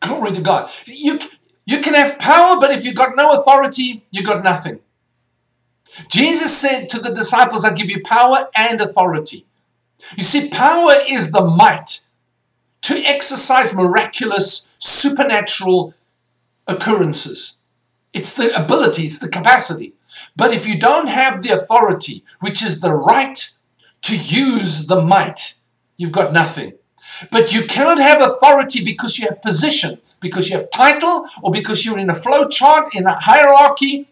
Glory 0.00 0.32
to 0.32 0.40
God. 0.40 0.70
You, 0.86 1.18
you 1.66 1.80
can 1.80 1.94
have 1.94 2.18
power, 2.18 2.58
but 2.60 2.70
if 2.70 2.84
you've 2.84 2.94
got 2.94 3.16
no 3.16 3.32
authority, 3.32 4.04
you've 4.10 4.26
got 4.26 4.44
nothing. 4.44 4.80
Jesus 6.08 6.58
said 6.58 6.88
to 6.90 7.00
the 7.00 7.12
disciples, 7.12 7.64
I 7.64 7.74
give 7.74 7.90
you 7.90 8.02
power 8.02 8.48
and 8.56 8.80
authority. 8.80 9.44
You 10.16 10.22
see, 10.22 10.48
power 10.48 10.92
is 11.08 11.32
the 11.32 11.44
might 11.44 12.06
to 12.82 12.94
exercise 13.04 13.74
miraculous, 13.74 14.74
supernatural 14.78 15.94
occurrences. 16.68 17.58
It's 18.12 18.36
the 18.36 18.54
ability, 18.56 19.04
it's 19.04 19.18
the 19.18 19.28
capacity. 19.28 19.94
But 20.36 20.54
if 20.54 20.68
you 20.68 20.78
don't 20.78 21.08
have 21.08 21.42
the 21.42 21.50
authority, 21.50 22.24
which 22.40 22.62
is 22.62 22.80
the 22.80 22.94
right 22.94 23.38
to 24.02 24.16
use 24.16 24.86
the 24.86 25.02
might, 25.02 25.58
you've 25.96 26.12
got 26.12 26.32
nothing. 26.32 26.74
But 27.30 27.52
you 27.54 27.66
cannot 27.66 27.98
have 27.98 28.22
authority 28.22 28.84
because 28.84 29.18
you 29.18 29.28
have 29.28 29.42
position, 29.42 29.98
because 30.20 30.50
you 30.50 30.56
have 30.56 30.70
title, 30.70 31.26
or 31.42 31.50
because 31.50 31.84
you're 31.84 31.98
in 31.98 32.10
a 32.10 32.14
flow 32.14 32.48
chart, 32.48 32.94
in 32.94 33.06
a 33.06 33.18
hierarchy, 33.20 34.08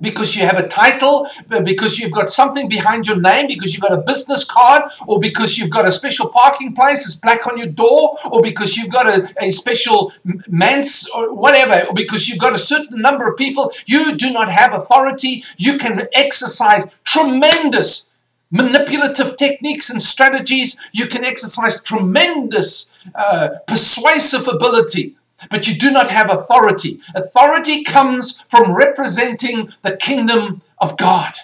because 0.00 0.36
you 0.36 0.46
have 0.46 0.58
a 0.58 0.68
title, 0.68 1.26
uh, 1.50 1.60
because 1.62 1.98
you've 1.98 2.12
got 2.12 2.30
something 2.30 2.68
behind 2.68 3.06
your 3.06 3.20
name, 3.20 3.48
because 3.48 3.74
you've 3.74 3.82
got 3.82 3.98
a 3.98 4.02
business 4.02 4.44
card, 4.44 4.84
or 5.06 5.18
because 5.18 5.58
you've 5.58 5.70
got 5.70 5.88
a 5.88 5.92
special 5.92 6.28
parking 6.28 6.74
place, 6.74 7.04
it's 7.06 7.16
black 7.16 7.46
on 7.46 7.58
your 7.58 7.66
door, 7.66 8.16
or 8.32 8.40
because 8.40 8.76
you've 8.76 8.92
got 8.92 9.06
a, 9.06 9.28
a 9.40 9.50
special 9.50 10.12
manse, 10.48 11.08
or 11.10 11.34
whatever, 11.34 11.86
or 11.88 11.94
because 11.94 12.28
you've 12.28 12.38
got 12.38 12.54
a 12.54 12.58
certain 12.58 13.00
number 13.00 13.28
of 13.28 13.36
people, 13.36 13.72
you 13.86 14.16
do 14.16 14.30
not 14.30 14.50
have 14.50 14.72
authority. 14.72 15.44
You 15.56 15.78
can 15.78 16.06
exercise 16.12 16.86
tremendous 17.04 18.12
manipulative 18.50 19.36
techniques 19.36 19.90
and 19.90 20.00
strategies. 20.00 20.80
You 20.92 21.06
can 21.06 21.24
exercise 21.24 21.82
tremendous 21.82 22.96
uh, 23.14 23.50
persuasive 23.66 24.48
ability 24.48 25.16
but 25.50 25.68
you 25.68 25.74
do 25.74 25.90
not 25.90 26.10
have 26.10 26.30
authority. 26.30 27.00
Authority 27.14 27.84
comes 27.84 28.42
from 28.42 28.74
representing 28.74 29.72
the 29.82 29.96
kingdom 29.96 30.62
of 30.78 30.96
God. 30.96 31.34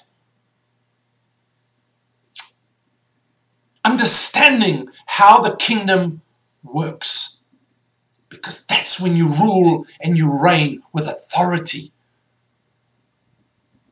Understanding 3.84 4.88
how 5.06 5.40
the 5.40 5.56
kingdom 5.56 6.22
works. 6.62 7.40
Because 8.28 8.66
that's 8.66 9.00
when 9.00 9.16
you 9.16 9.28
rule 9.28 9.86
and 10.00 10.18
you 10.18 10.42
reign 10.42 10.82
with 10.92 11.06
authority. 11.06 11.92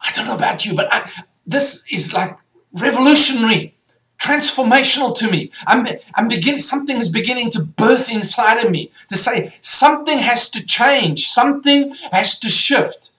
I 0.00 0.10
don't 0.12 0.26
know 0.26 0.34
about 0.34 0.66
you, 0.66 0.74
but 0.74 0.92
I, 0.92 1.08
this 1.46 1.90
is 1.92 2.12
like 2.12 2.36
revolutionary 2.72 3.74
transformational 4.22 5.16
to 5.16 5.28
me. 5.30 5.50
I'm, 5.66 5.86
I'm 6.14 6.28
begin, 6.28 6.58
something 6.58 6.96
is 6.98 7.08
beginning 7.08 7.50
to 7.52 7.62
birth 7.62 8.10
inside 8.10 8.64
of 8.64 8.70
me 8.70 8.90
to 9.08 9.16
say 9.16 9.52
something 9.60 10.18
has 10.18 10.48
to 10.50 10.64
change, 10.64 11.26
something 11.26 11.92
has 12.12 12.38
to 12.38 12.48
shift. 12.48 13.10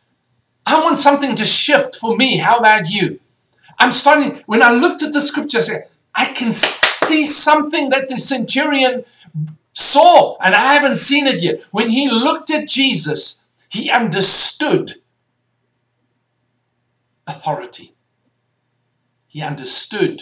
I 0.66 0.82
want 0.82 0.98
something 0.98 1.36
to 1.36 1.44
shift 1.46 1.98
for 1.98 2.16
me. 2.16 2.38
How 2.38 2.58
about 2.58 2.90
you? 2.90 3.20
I'm 3.80 3.92
starting, 3.92 4.44
when 4.46 4.64
I 4.64 4.72
looked 4.72 5.04
at 5.04 5.12
the 5.12 5.20
scripture, 5.20 5.58
I 5.58 5.62
said, 5.62 5.88
I 6.16 6.26
can 6.26 6.52
see 6.54 7.26
something 7.26 7.90
that 7.90 8.08
the 8.08 8.18
centurion 8.18 9.04
saw, 9.74 10.38
and 10.38 10.56
I 10.56 10.76
haven't 10.76 10.96
seen 10.96 11.28
it 11.28 11.42
yet. 11.42 11.64
When 11.72 11.90
he 11.90 12.10
looked 12.10 12.52
at 12.52 12.68
Jesus, 12.68 13.44
he 13.68 13.90
understood 13.90 14.94
authority. 17.28 17.93
He 19.34 19.42
understood 19.42 20.22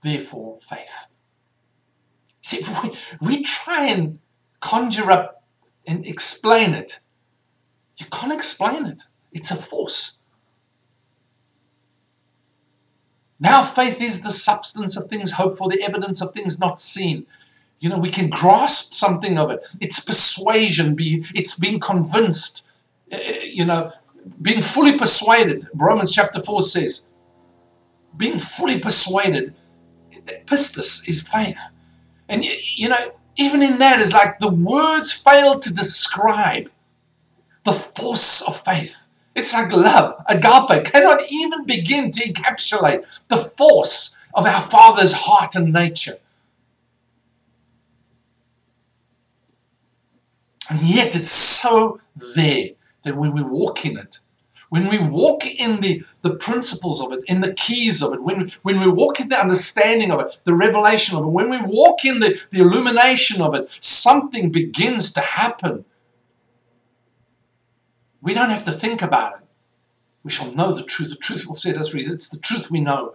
therefore 0.00 0.56
faith. 0.56 1.06
See, 2.40 2.62
we, 2.82 2.96
we 3.20 3.42
try 3.42 3.88
and 3.88 4.20
conjure 4.60 5.10
up 5.10 5.44
and 5.86 6.08
explain 6.08 6.72
it. 6.72 7.00
You 7.98 8.06
can't 8.06 8.32
explain 8.32 8.86
it, 8.86 9.02
it's 9.32 9.50
a 9.50 9.54
force. 9.54 10.16
Now, 13.38 13.60
faith 13.60 14.00
is 14.00 14.22
the 14.22 14.30
substance 14.30 14.96
of 14.96 15.10
things 15.10 15.32
hoped 15.32 15.58
for, 15.58 15.68
the 15.68 15.82
evidence 15.82 16.22
of 16.22 16.32
things 16.32 16.58
not 16.58 16.80
seen. 16.80 17.26
You 17.80 17.90
know, 17.90 17.98
we 17.98 18.08
can 18.08 18.30
grasp 18.30 18.94
something 18.94 19.38
of 19.38 19.50
it. 19.50 19.76
It's 19.78 20.02
persuasion, 20.02 20.94
be, 20.94 21.26
it's 21.34 21.58
being 21.58 21.78
convinced, 21.78 22.66
uh, 23.12 23.18
you 23.42 23.66
know, 23.66 23.92
being 24.40 24.62
fully 24.62 24.96
persuaded. 24.96 25.68
Romans 25.74 26.14
chapter 26.14 26.40
4 26.40 26.62
says, 26.62 27.06
being 28.16 28.38
fully 28.38 28.78
persuaded 28.78 29.54
that 30.26 30.46
pistis 30.46 31.08
is 31.08 31.26
faith. 31.26 31.58
And 32.28 32.44
you, 32.44 32.52
you 32.76 32.88
know, 32.88 33.12
even 33.36 33.62
in 33.62 33.78
that 33.78 34.00
is 34.00 34.12
like 34.12 34.38
the 34.38 34.52
words 34.52 35.12
fail 35.12 35.58
to 35.58 35.72
describe 35.72 36.70
the 37.64 37.72
force 37.72 38.46
of 38.46 38.60
faith. 38.60 39.06
It's 39.34 39.54
like 39.54 39.72
love, 39.72 40.22
agape, 40.28 40.84
cannot 40.84 41.20
even 41.30 41.64
begin 41.64 42.10
to 42.10 42.28
encapsulate 42.28 43.04
the 43.28 43.36
force 43.36 44.20
of 44.34 44.46
our 44.46 44.60
Father's 44.60 45.12
heart 45.12 45.54
and 45.54 45.72
nature. 45.72 46.16
And 50.68 50.80
yet 50.82 51.16
it's 51.16 51.30
so 51.30 52.00
there 52.34 52.70
that 53.02 53.16
when 53.16 53.32
we 53.32 53.42
walk 53.42 53.84
in 53.84 53.98
it, 53.98 54.20
when 54.70 54.88
we 54.88 54.98
walk 54.98 55.44
in 55.46 55.80
the, 55.80 56.02
the 56.22 56.34
principles 56.34 57.04
of 57.04 57.12
it, 57.12 57.22
in 57.26 57.40
the 57.40 57.52
keys 57.52 58.02
of 58.02 58.12
it, 58.14 58.22
when, 58.22 58.50
when 58.62 58.78
we 58.80 58.88
walk 58.88 59.20
in 59.20 59.28
the 59.28 59.38
understanding 59.38 60.10
of 60.10 60.20
it, 60.20 60.38
the 60.44 60.54
revelation 60.54 61.18
of 61.18 61.24
it, 61.24 61.28
when 61.28 61.50
we 61.50 61.60
walk 61.62 62.04
in 62.04 62.20
the, 62.20 62.40
the 62.50 62.60
illumination 62.60 63.42
of 63.42 63.54
it, 63.54 63.68
something 63.80 64.50
begins 64.50 65.12
to 65.12 65.20
happen. 65.20 65.84
We 68.22 68.32
don't 68.32 68.50
have 68.50 68.64
to 68.64 68.72
think 68.72 69.02
about 69.02 69.34
it. 69.34 69.46
We 70.22 70.30
shall 70.30 70.52
know 70.52 70.72
the 70.72 70.84
truth. 70.84 71.10
The 71.10 71.16
truth 71.16 71.46
will 71.46 71.56
set 71.56 71.76
us 71.76 71.88
free. 71.88 72.06
It's 72.06 72.28
the 72.28 72.38
truth 72.38 72.70
we 72.70 72.80
know. 72.80 73.14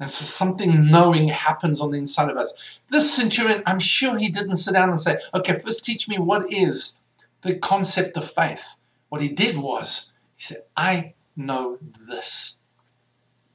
And 0.00 0.10
so 0.10 0.24
something 0.24 0.86
knowing 0.86 1.28
happens 1.28 1.80
on 1.80 1.90
the 1.90 1.98
inside 1.98 2.30
of 2.30 2.36
us. 2.38 2.78
This 2.90 3.12
centurion, 3.14 3.62
I'm 3.66 3.78
sure 3.78 4.18
he 4.18 4.28
didn't 4.30 4.56
sit 4.56 4.72
down 4.72 4.88
and 4.88 5.00
say, 5.00 5.16
okay, 5.34 5.58
first 5.58 5.84
teach 5.84 6.08
me 6.08 6.18
what 6.18 6.50
is 6.50 7.02
the 7.42 7.56
concept 7.56 8.16
of 8.16 8.30
faith. 8.30 8.76
What 9.10 9.20
he 9.20 9.28
did 9.28 9.58
was 9.58 10.13
said, 10.44 10.58
I 10.76 11.14
know 11.36 11.78
this. 12.08 12.60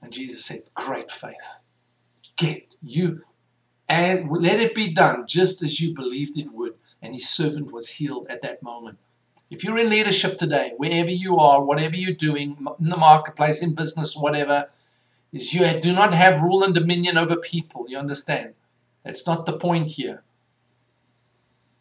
And 0.02 0.14
Jesus 0.14 0.46
said, 0.46 0.62
Great 0.74 1.12
faith. 1.12 1.60
Get 2.38 2.76
you 2.82 3.24
and 3.90 4.30
let 4.30 4.60
it 4.60 4.76
be 4.76 4.94
done 4.94 5.26
just 5.28 5.64
as 5.64 5.82
you 5.82 5.94
believed 5.96 6.38
it 6.38 6.54
would. 6.54 6.76
And 7.02 7.14
his 7.14 7.28
servant 7.28 7.72
was 7.72 7.90
healed 7.90 8.28
at 8.30 8.44
that 8.44 8.62
moment. 8.62 9.00
If 9.50 9.64
you're 9.64 9.80
in 9.80 9.90
leadership 9.90 10.38
today, 10.38 10.74
wherever 10.78 11.10
you 11.10 11.38
are, 11.38 11.64
whatever 11.64 11.96
you're 11.96 12.14
doing, 12.14 12.68
in 12.80 12.90
the 12.90 12.98
marketplace, 12.98 13.64
in 13.64 13.74
business, 13.74 14.16
whatever, 14.16 14.70
is 15.34 15.54
you 15.54 15.68
do 15.80 15.92
not 15.92 16.14
have 16.14 16.44
rule 16.44 16.64
and 16.64 16.76
dominion 16.76 17.18
over 17.18 17.36
people. 17.36 17.86
You 17.88 17.98
understand? 17.98 18.54
That's 19.04 19.26
not 19.26 19.48
the 19.48 19.58
point 19.58 19.92
here. 19.92 20.22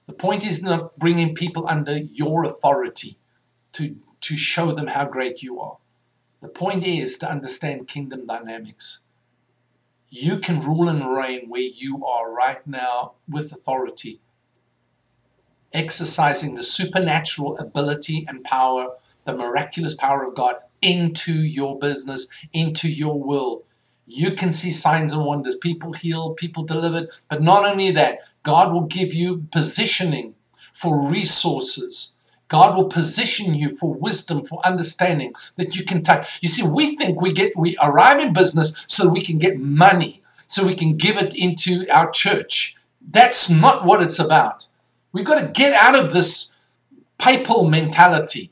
The 0.06 0.14
point 0.14 0.46
is 0.46 0.62
not 0.62 0.98
bringing 0.98 1.34
people 1.34 1.68
under 1.68 1.98
your 1.98 2.44
authority 2.44 3.18
to 3.72 3.96
to 4.20 4.36
show 4.36 4.72
them 4.72 4.88
how 4.88 5.04
great 5.04 5.42
you 5.42 5.60
are. 5.60 5.78
The 6.40 6.48
point 6.48 6.84
is 6.84 7.18
to 7.18 7.30
understand 7.30 7.88
kingdom 7.88 8.26
dynamics. 8.26 9.06
You 10.10 10.38
can 10.38 10.60
rule 10.60 10.88
and 10.88 11.14
reign 11.14 11.48
where 11.48 11.60
you 11.60 12.06
are 12.06 12.32
right 12.32 12.64
now 12.66 13.12
with 13.28 13.52
authority, 13.52 14.20
exercising 15.72 16.54
the 16.54 16.62
supernatural 16.62 17.58
ability 17.58 18.24
and 18.28 18.44
power, 18.44 18.96
the 19.24 19.36
miraculous 19.36 19.94
power 19.94 20.24
of 20.24 20.34
God 20.34 20.56
into 20.80 21.42
your 21.42 21.78
business, 21.78 22.34
into 22.52 22.88
your 22.88 23.20
will. 23.20 23.64
You 24.06 24.32
can 24.32 24.52
see 24.52 24.70
signs 24.70 25.12
and 25.12 25.26
wonders, 25.26 25.56
people 25.56 25.92
healed, 25.92 26.36
people 26.38 26.62
delivered, 26.62 27.10
but 27.28 27.42
not 27.42 27.66
only 27.66 27.90
that, 27.90 28.20
God 28.42 28.72
will 28.72 28.86
give 28.86 29.12
you 29.12 29.46
positioning 29.52 30.34
for 30.72 31.10
resources 31.10 32.14
God 32.48 32.76
will 32.76 32.88
position 32.88 33.54
you 33.54 33.76
for 33.76 33.94
wisdom, 33.94 34.44
for 34.44 34.66
understanding 34.66 35.34
that 35.56 35.76
you 35.76 35.84
can 35.84 36.02
take. 36.02 36.22
You 36.40 36.48
see, 36.48 36.66
we 36.68 36.96
think 36.96 37.20
we 37.20 37.32
get 37.32 37.56
we 37.56 37.76
arrive 37.80 38.20
in 38.20 38.32
business 38.32 38.84
so 38.88 39.12
we 39.12 39.20
can 39.20 39.38
get 39.38 39.58
money, 39.58 40.22
so 40.46 40.66
we 40.66 40.74
can 40.74 40.96
give 40.96 41.16
it 41.16 41.34
into 41.34 41.86
our 41.90 42.10
church. 42.10 42.76
That's 43.10 43.48
not 43.50 43.84
what 43.84 44.02
it's 44.02 44.18
about. 44.18 44.66
We've 45.12 45.26
got 45.26 45.40
to 45.40 45.52
get 45.52 45.72
out 45.72 45.98
of 45.98 46.12
this 46.12 46.58
papal 47.18 47.68
mentality. 47.68 48.50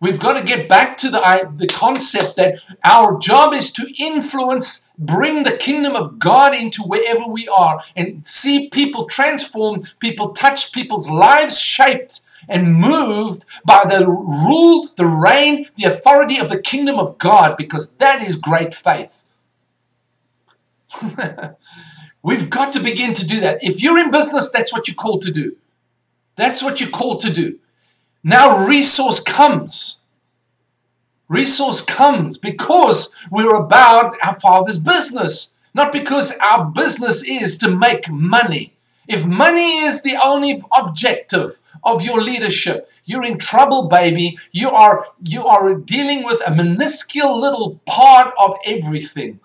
We've 0.00 0.18
got 0.18 0.38
to 0.38 0.46
get 0.46 0.66
back 0.66 0.96
to 0.98 1.10
the, 1.10 1.52
the 1.56 1.66
concept 1.66 2.36
that 2.36 2.58
our 2.82 3.18
job 3.18 3.52
is 3.52 3.70
to 3.74 3.92
influence, 3.98 4.88
bring 4.98 5.42
the 5.42 5.58
kingdom 5.58 5.94
of 5.94 6.18
God 6.18 6.54
into 6.54 6.82
wherever 6.82 7.26
we 7.26 7.46
are, 7.48 7.82
and 7.94 8.26
see 8.26 8.70
people 8.70 9.04
transformed, 9.04 9.92
people 10.00 10.30
touched, 10.30 10.74
people's 10.74 11.10
lives 11.10 11.60
shaped 11.60 12.22
and 12.48 12.74
moved 12.74 13.44
by 13.64 13.82
the 13.84 14.06
rule, 14.06 14.88
the 14.96 15.06
reign, 15.06 15.68
the 15.76 15.84
authority 15.84 16.38
of 16.38 16.48
the 16.48 16.60
kingdom 16.60 16.98
of 16.98 17.18
God, 17.18 17.56
because 17.56 17.96
that 17.96 18.22
is 18.22 18.36
great 18.36 18.74
faith. 18.74 19.22
We've 22.22 22.50
got 22.50 22.72
to 22.74 22.80
begin 22.80 23.14
to 23.14 23.26
do 23.26 23.40
that. 23.40 23.62
If 23.62 23.82
you're 23.82 23.98
in 23.98 24.10
business, 24.10 24.50
that's 24.50 24.72
what 24.72 24.88
you're 24.88 24.94
called 24.94 25.22
to 25.22 25.30
do. 25.30 25.56
That's 26.36 26.62
what 26.62 26.80
you're 26.80 26.90
called 26.90 27.20
to 27.20 27.32
do. 27.32 27.58
Now 28.22 28.66
resource 28.66 29.22
comes. 29.22 30.00
Resource 31.28 31.80
comes 31.84 32.36
because 32.36 33.16
we're 33.30 33.54
about 33.54 34.16
our 34.22 34.38
Father's 34.38 34.82
business, 34.82 35.56
not 35.74 35.92
because 35.92 36.36
our 36.42 36.66
business 36.66 37.26
is 37.26 37.56
to 37.58 37.70
make 37.70 38.10
money. 38.10 38.74
If 39.10 39.26
money 39.26 39.78
is 39.78 40.02
the 40.02 40.16
only 40.22 40.62
objective 40.70 41.58
of 41.82 42.04
your 42.04 42.22
leadership, 42.22 42.88
you're 43.04 43.24
in 43.24 43.38
trouble, 43.38 43.88
baby. 43.88 44.38
You 44.52 44.70
are 44.70 45.06
you 45.24 45.44
are 45.46 45.74
dealing 45.74 46.24
with 46.24 46.40
a 46.46 46.54
minuscule 46.54 47.38
little 47.38 47.80
part 47.86 48.32
of 48.38 48.54
everything. 48.64 49.40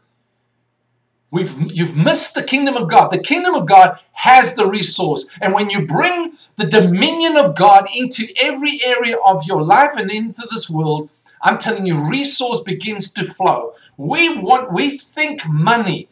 We've, 1.31 1.53
you've 1.73 1.97
missed 1.97 2.35
the 2.35 2.43
kingdom 2.43 2.77
of 2.77 2.89
God. 2.89 3.11
The 3.11 3.19
kingdom 3.19 3.55
of 3.55 3.65
God 3.65 3.99
has 4.13 4.55
the 4.55 4.67
resource. 4.67 5.35
And 5.41 5.53
when 5.53 5.69
you 5.69 5.85
bring 5.85 6.33
the 6.55 6.67
dominion 6.67 7.35
of 7.35 7.55
God 7.55 7.87
into 7.93 8.23
every 8.41 8.79
area 8.85 9.17
of 9.25 9.43
your 9.45 9.61
life 9.61 9.97
and 9.97 10.09
into 10.11 10.43
this 10.51 10.69
world, 10.69 11.09
I'm 11.41 11.57
telling 11.57 11.85
you, 11.85 12.09
resource 12.09 12.61
begins 12.61 13.11
to 13.13 13.25
flow. 13.25 13.73
We 13.97 14.37
want, 14.37 14.71
we 14.71 14.91
think 14.91 15.41
money. 15.49 16.07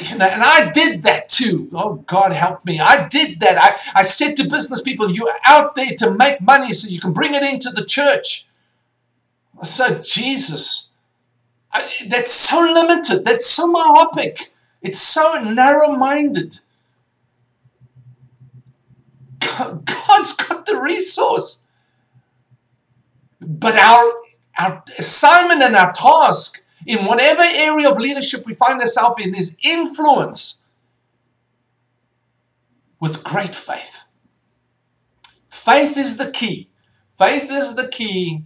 You 0.00 0.18
know, 0.18 0.26
and 0.26 0.42
I 0.42 0.70
did 0.70 1.02
that 1.02 1.28
too. 1.28 1.68
Oh, 1.72 1.96
God 2.06 2.32
help 2.32 2.64
me. 2.64 2.80
I 2.80 3.08
did 3.08 3.40
that. 3.40 3.58
I, 3.58 4.00
I 4.00 4.02
said 4.02 4.36
to 4.36 4.48
business 4.48 4.80
people, 4.80 5.10
you're 5.10 5.34
out 5.44 5.76
there 5.76 5.90
to 5.98 6.14
make 6.14 6.40
money 6.40 6.72
so 6.72 6.88
you 6.88 7.00
can 7.00 7.12
bring 7.12 7.34
it 7.34 7.42
into 7.42 7.70
the 7.70 7.84
church. 7.84 8.46
I 9.60 9.64
said, 9.64 10.02
Jesus, 10.02 10.92
I, 11.72 11.88
that's 12.08 12.32
so 12.32 12.60
limited. 12.60 13.24
That's 13.24 13.46
so 13.46 13.66
myopic. 13.70 14.52
It's 14.80 15.00
so 15.00 15.40
narrow 15.42 15.92
minded. 15.92 16.58
God's 19.40 20.36
got 20.36 20.66
the 20.66 20.80
resource. 20.82 21.60
But 23.40 23.76
our, 23.76 24.12
our 24.58 24.84
assignment 24.98 25.62
and 25.62 25.74
our 25.74 25.92
task 25.92 26.61
in 26.86 27.04
whatever 27.04 27.42
area 27.42 27.90
of 27.90 27.98
leadership 27.98 28.44
we 28.46 28.54
find 28.54 28.80
ourselves 28.80 29.24
in 29.24 29.34
is 29.34 29.58
influence 29.62 30.62
with 33.00 33.24
great 33.24 33.54
faith. 33.54 34.06
Faith 35.48 35.96
is 35.96 36.16
the 36.16 36.30
key. 36.30 36.68
Faith 37.18 37.50
is 37.50 37.76
the 37.76 37.88
key 37.88 38.44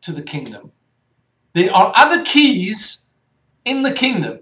to 0.00 0.12
the 0.12 0.22
kingdom. 0.22 0.72
There 1.52 1.72
are 1.72 1.92
other 1.94 2.24
keys 2.24 3.10
in 3.64 3.82
the 3.82 3.92
kingdom, 3.92 4.40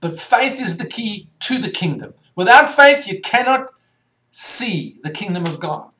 but 0.00 0.20
faith 0.20 0.60
is 0.60 0.78
the 0.78 0.86
key 0.86 1.28
to 1.40 1.58
the 1.58 1.70
kingdom. 1.70 2.14
Without 2.34 2.68
faith, 2.68 3.08
you 3.08 3.20
cannot 3.20 3.70
see 4.30 4.96
the 5.02 5.10
kingdom 5.10 5.46
of 5.46 5.58
God. 5.58 5.90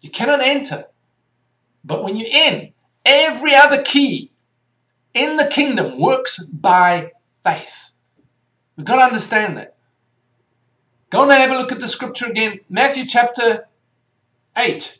You 0.00 0.10
cannot 0.10 0.40
enter. 0.42 0.86
But 1.84 2.02
when 2.02 2.16
you're 2.16 2.28
in, 2.28 2.72
every 3.04 3.54
other 3.54 3.82
key 3.82 4.31
in 5.14 5.36
the 5.36 5.50
kingdom 5.52 5.98
works 5.98 6.44
by 6.44 7.12
faith. 7.44 7.90
We've 8.76 8.86
got 8.86 8.96
to 8.96 9.02
understand 9.02 9.56
that. 9.56 9.76
Go 11.10 11.22
and 11.22 11.32
have 11.32 11.50
a 11.50 11.58
look 11.58 11.72
at 11.72 11.80
the 11.80 11.88
scripture 11.88 12.30
again. 12.30 12.60
Matthew 12.70 13.04
chapter 13.04 13.68
8, 14.56 14.98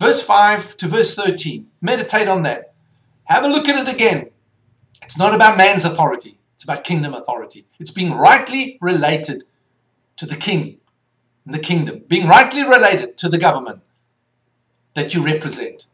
verse 0.00 0.22
5 0.24 0.76
to 0.78 0.86
verse 0.86 1.14
13. 1.14 1.66
Meditate 1.82 2.28
on 2.28 2.42
that. 2.44 2.72
Have 3.24 3.44
a 3.44 3.48
look 3.48 3.68
at 3.68 3.86
it 3.86 3.92
again. 3.92 4.30
It's 5.02 5.18
not 5.18 5.34
about 5.34 5.58
man's 5.58 5.84
authority, 5.84 6.38
it's 6.54 6.64
about 6.64 6.84
kingdom 6.84 7.12
authority. 7.12 7.66
It's 7.78 7.90
being 7.90 8.12
rightly 8.12 8.78
related 8.80 9.44
to 10.16 10.26
the 10.26 10.36
king 10.36 10.78
and 11.44 11.54
the 11.54 11.58
kingdom, 11.58 12.04
being 12.08 12.26
rightly 12.26 12.62
related 12.62 13.18
to 13.18 13.28
the 13.28 13.38
government 13.38 13.80
that 14.94 15.14
you 15.14 15.22
represent. 15.22 15.86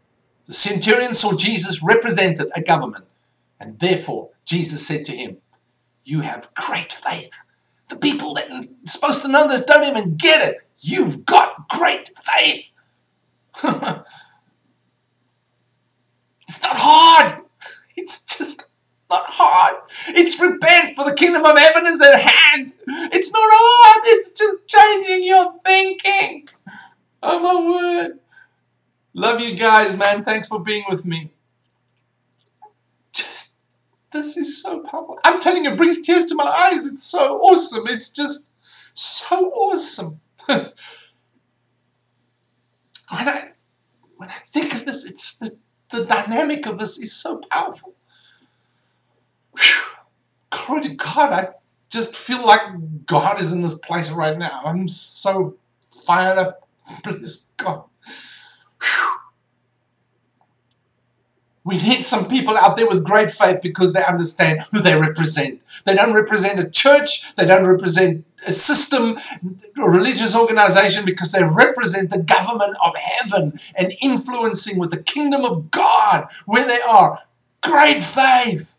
The 0.51 0.57
centurion 0.57 1.15
saw 1.15 1.37
Jesus 1.37 1.81
represented 1.81 2.51
a 2.57 2.61
government, 2.61 3.05
and 3.61 3.79
therefore 3.79 4.31
Jesus 4.45 4.85
said 4.85 5.05
to 5.05 5.13
him, 5.17 5.37
You 6.03 6.23
have 6.23 6.53
great 6.55 6.93
faith. 6.93 7.31
The 7.89 7.95
people 7.95 8.35
that 8.35 8.51
are 8.51 8.63
supposed 8.85 9.23
to 9.23 9.29
know 9.29 9.47
this 9.47 9.65
don't 9.65 9.87
even 9.87 10.17
get 10.17 10.49
it. 10.49 10.57
You've 10.81 11.25
got 11.25 11.69
great 11.69 12.11
faith. 12.19 12.65
It's 16.49 16.63
not 16.65 16.77
hard. 16.77 17.45
It's 17.97 18.27
just 18.39 18.69
not 19.09 19.25
hard. 19.27 19.77
It's 20.09 20.41
repent, 20.41 20.97
for 20.97 21.05
the 21.05 21.15
kingdom 21.15 21.45
of 21.45 21.57
heaven 21.57 21.87
is 21.87 22.03
at 22.03 22.21
hand. 22.23 22.73
It's 23.13 23.33
not 23.33 23.49
hard. 23.53 24.03
It's 24.07 24.33
just 24.33 24.67
changing 24.67 25.29
your 25.29 25.55
thinking. 25.65 26.49
Oh 27.23 27.39
my 27.39 28.07
word. 28.09 28.20
Love 29.15 29.41
you 29.41 29.57
guys, 29.57 29.97
man. 29.97 30.25
Thanks 30.25 30.49
for 30.49 30.61
being 30.61 30.85
with 30.89 31.05
me. 31.05 31.33
Just, 33.13 33.63
this 34.13 34.37
is 34.37 34.63
so 34.63 34.81
powerful. 34.81 35.19
I'm 35.25 35.41
telling 35.41 35.65
you, 35.65 35.73
it 35.73 35.77
brings 35.77 36.03
tears 36.03 36.27
to 36.27 36.35
my 36.37 36.45
eyes. 36.47 36.87
It's 36.87 37.05
so 37.05 37.39
awesome. 37.41 37.85
It's 37.89 38.13
just 38.13 38.49
so 38.95 39.51
awesome. 39.51 40.21
when 40.47 40.69
I 43.11 43.53
when 44.17 44.31
I 44.31 44.39
think 44.53 44.75
of 44.75 44.87
this, 44.87 45.09
it's 45.11 45.39
the 45.39 45.59
the 45.91 46.05
dynamic 46.07 46.67
of 46.67 46.79
this 46.79 46.99
is 46.99 47.13
so 47.13 47.39
powerful. 47.51 47.95
Whew. 49.57 49.83
Glory 50.51 50.83
to 50.83 50.89
God. 50.91 51.33
I 51.33 51.49
just 51.91 52.17
feel 52.17 52.47
like 52.47 52.63
God 53.07 53.41
is 53.41 53.53
in 53.53 53.63
this 53.63 53.79
place 53.79 54.11
right 54.13 54.39
now. 54.39 54.63
I'm 54.65 54.89
so 54.89 55.57
fired 55.89 56.39
up. 56.39 56.69
Please, 57.05 57.51
God. 57.57 57.85
Whew. 58.83 59.17
We 61.71 61.77
need 61.77 62.03
some 62.03 62.27
people 62.27 62.57
out 62.57 62.77
there 62.77 62.89
with 62.89 63.05
great 63.05 63.31
faith 63.31 63.61
because 63.63 63.93
they 63.93 64.05
understand 64.05 64.59
who 64.73 64.81
they 64.81 65.01
represent. 65.01 65.63
They 65.85 65.95
don't 65.95 66.13
represent 66.13 66.59
a 66.59 66.69
church, 66.69 67.33
they 67.37 67.47
don't 67.47 67.65
represent 67.65 68.25
a 68.45 68.53
system, 68.53 69.17
a 69.79 69.89
religious 69.89 70.35
organization, 70.35 71.05
because 71.05 71.31
they 71.31 71.45
represent 71.45 72.11
the 72.11 72.25
government 72.25 72.77
of 72.85 72.95
heaven 72.97 73.61
and 73.77 73.93
influencing 74.03 74.81
with 74.81 74.91
the 74.91 75.01
kingdom 75.01 75.45
of 75.45 75.71
God 75.71 76.27
where 76.45 76.67
they 76.67 76.81
are. 76.81 77.21
Great 77.61 78.03
faith. 78.03 78.75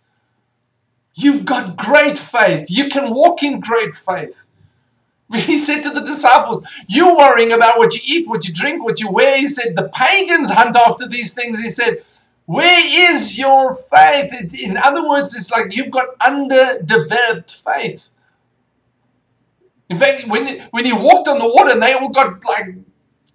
You've 1.15 1.45
got 1.45 1.77
great 1.77 2.17
faith. 2.17 2.67
You 2.69 2.89
can 2.89 3.13
walk 3.13 3.41
in 3.41 3.61
great 3.61 3.95
faith. 3.95 4.43
He 5.33 5.57
said 5.57 5.81
to 5.83 5.91
the 5.91 6.01
disciples, 6.01 6.61
You're 6.89 7.15
worrying 7.15 7.53
about 7.53 7.77
what 7.77 7.95
you 7.95 8.01
eat, 8.05 8.27
what 8.27 8.45
you 8.45 8.53
drink, 8.53 8.83
what 8.83 8.99
you 8.99 9.09
wear. 9.09 9.37
He 9.37 9.47
said, 9.47 9.77
The 9.77 9.87
pagans 9.87 10.51
hunt 10.51 10.75
after 10.75 11.07
these 11.07 11.33
things. 11.33 11.63
He 11.63 11.69
said, 11.69 12.03
where 12.51 13.13
is 13.13 13.39
your 13.39 13.75
faith? 13.75 14.53
In 14.53 14.75
other 14.75 15.07
words, 15.07 15.33
it's 15.33 15.49
like 15.49 15.73
you've 15.73 15.89
got 15.89 16.07
underdeveloped 16.19 17.49
faith. 17.49 18.09
In 19.89 19.95
fact, 19.95 20.25
when, 20.27 20.59
when 20.71 20.83
he 20.83 20.91
walked 20.91 21.29
on 21.29 21.39
the 21.39 21.47
water 21.47 21.71
and 21.71 21.81
they 21.81 21.93
all 21.93 22.09
got 22.09 22.43
like 22.43 22.75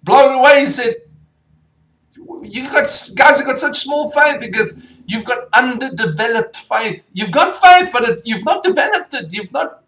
blown 0.03 0.39
away, 0.39 0.59
he 0.59 0.65
said, 0.67 0.93
You 2.43 2.69
got 2.69 2.83
guys 3.17 3.39
have 3.39 3.47
got 3.47 3.59
such 3.59 3.77
small 3.77 4.11
faith 4.11 4.39
because 4.39 4.79
you've 5.07 5.25
got 5.25 5.47
underdeveloped 5.51 6.55
faith. 6.55 7.09
You've 7.11 7.31
got 7.31 7.55
faith, 7.55 7.89
but 7.91 8.03
it, 8.03 8.21
you've 8.23 8.45
not 8.45 8.61
developed 8.61 9.15
it. 9.15 9.33
You've 9.33 9.51
not 9.51 9.83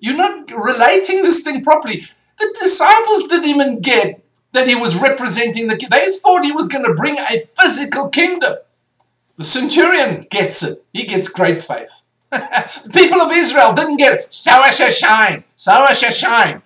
you're 0.00 0.16
not 0.16 0.50
relating 0.50 1.22
this 1.22 1.42
thing 1.42 1.64
properly. 1.64 2.06
The 2.38 2.54
disciples 2.60 3.28
didn't 3.28 3.48
even 3.48 3.80
get 3.80 4.22
that 4.52 4.68
he 4.68 4.74
was 4.74 5.00
representing 5.00 5.68
the 5.68 5.76
they 5.90 6.06
thought 6.06 6.44
he 6.44 6.52
was 6.52 6.68
going 6.68 6.84
to 6.84 6.94
bring 6.94 7.18
a 7.18 7.46
physical 7.58 8.08
kingdom. 8.08 8.54
The 9.36 9.44
centurion 9.44 10.26
gets 10.30 10.62
it. 10.62 10.78
He 10.92 11.06
gets 11.06 11.28
great 11.28 11.62
faith. 11.62 11.90
the 12.30 12.90
people 12.92 13.20
of 13.20 13.32
Israel 13.32 13.72
didn't 13.72 13.96
get 13.96 14.12
it. 14.12 14.46
Your 14.46 14.90
shine. 14.90 15.44
Your 15.66 15.94
shine. 15.94 16.62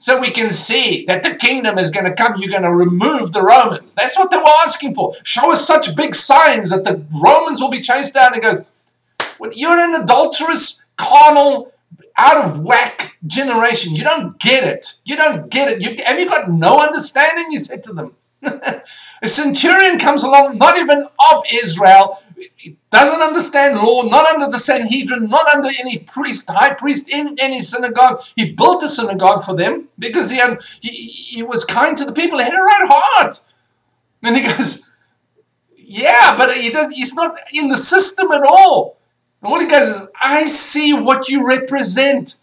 So 0.00 0.20
we 0.20 0.30
can 0.30 0.50
see 0.50 1.04
that 1.06 1.24
the 1.24 1.34
kingdom 1.34 1.76
is 1.76 1.90
going 1.90 2.06
to 2.06 2.14
come. 2.14 2.34
You're 2.38 2.52
going 2.52 2.62
to 2.62 2.72
remove 2.72 3.32
the 3.32 3.42
Romans. 3.42 3.94
That's 3.94 4.16
what 4.16 4.30
they 4.30 4.36
were 4.36 4.44
asking 4.64 4.94
for. 4.94 5.12
Show 5.24 5.52
us 5.52 5.66
such 5.66 5.96
big 5.96 6.14
signs 6.14 6.70
that 6.70 6.84
the 6.84 7.04
Romans 7.20 7.60
will 7.60 7.70
be 7.70 7.80
chased 7.80 8.14
down. 8.14 8.32
And 8.32 8.42
goes, 8.42 8.62
well, 9.40 9.50
you're 9.54 9.76
an 9.76 10.00
adulterous, 10.00 10.86
carnal, 10.96 11.72
out 12.18 12.44
of 12.44 12.62
whack 12.62 13.16
generation. 13.26 13.96
You 13.96 14.04
don't 14.04 14.38
get 14.38 14.64
it. 14.64 15.00
You 15.04 15.16
don't 15.16 15.50
get 15.50 15.70
it. 15.70 15.80
You, 15.80 15.96
have 16.04 16.18
you 16.18 16.28
got 16.28 16.50
no 16.50 16.78
understanding? 16.78 17.46
You 17.50 17.58
said 17.58 17.84
to 17.84 17.92
them. 17.94 18.14
a 18.42 19.28
centurion 19.28 19.98
comes 19.98 20.22
along, 20.22 20.58
not 20.58 20.76
even 20.76 21.02
of 21.32 21.44
Israel, 21.52 22.20
he 22.56 22.76
doesn't 22.90 23.20
understand 23.20 23.76
law, 23.76 24.02
not 24.02 24.26
under 24.26 24.50
the 24.50 24.58
Sanhedrin, 24.58 25.28
not 25.28 25.46
under 25.54 25.68
any 25.78 25.98
priest, 25.98 26.50
high 26.50 26.74
priest 26.74 27.12
in 27.12 27.36
any 27.40 27.60
synagogue. 27.60 28.22
He 28.36 28.52
built 28.52 28.82
a 28.82 28.88
synagogue 28.88 29.44
for 29.44 29.54
them 29.54 29.88
because 29.98 30.30
he, 30.30 30.38
had, 30.38 30.58
he, 30.80 30.88
he 30.90 31.42
was 31.42 31.64
kind 31.64 31.96
to 31.96 32.04
the 32.04 32.12
people. 32.12 32.38
He 32.38 32.44
had 32.44 32.54
a 32.54 32.56
right 32.56 32.86
heart. 32.90 33.40
And 34.22 34.36
he 34.36 34.42
goes, 34.42 34.90
yeah, 35.76 36.36
but 36.36 36.50
he 36.52 36.70
does, 36.70 36.92
he's 36.92 37.14
not 37.14 37.36
in 37.52 37.68
the 37.68 37.76
system 37.76 38.30
at 38.32 38.42
all. 38.42 38.97
What 39.40 39.62
he 39.62 39.68
goes 39.68 39.88
is, 39.88 40.06
I 40.20 40.46
see 40.46 40.92
what 40.92 41.28
you 41.28 41.48
represent. 41.48 42.38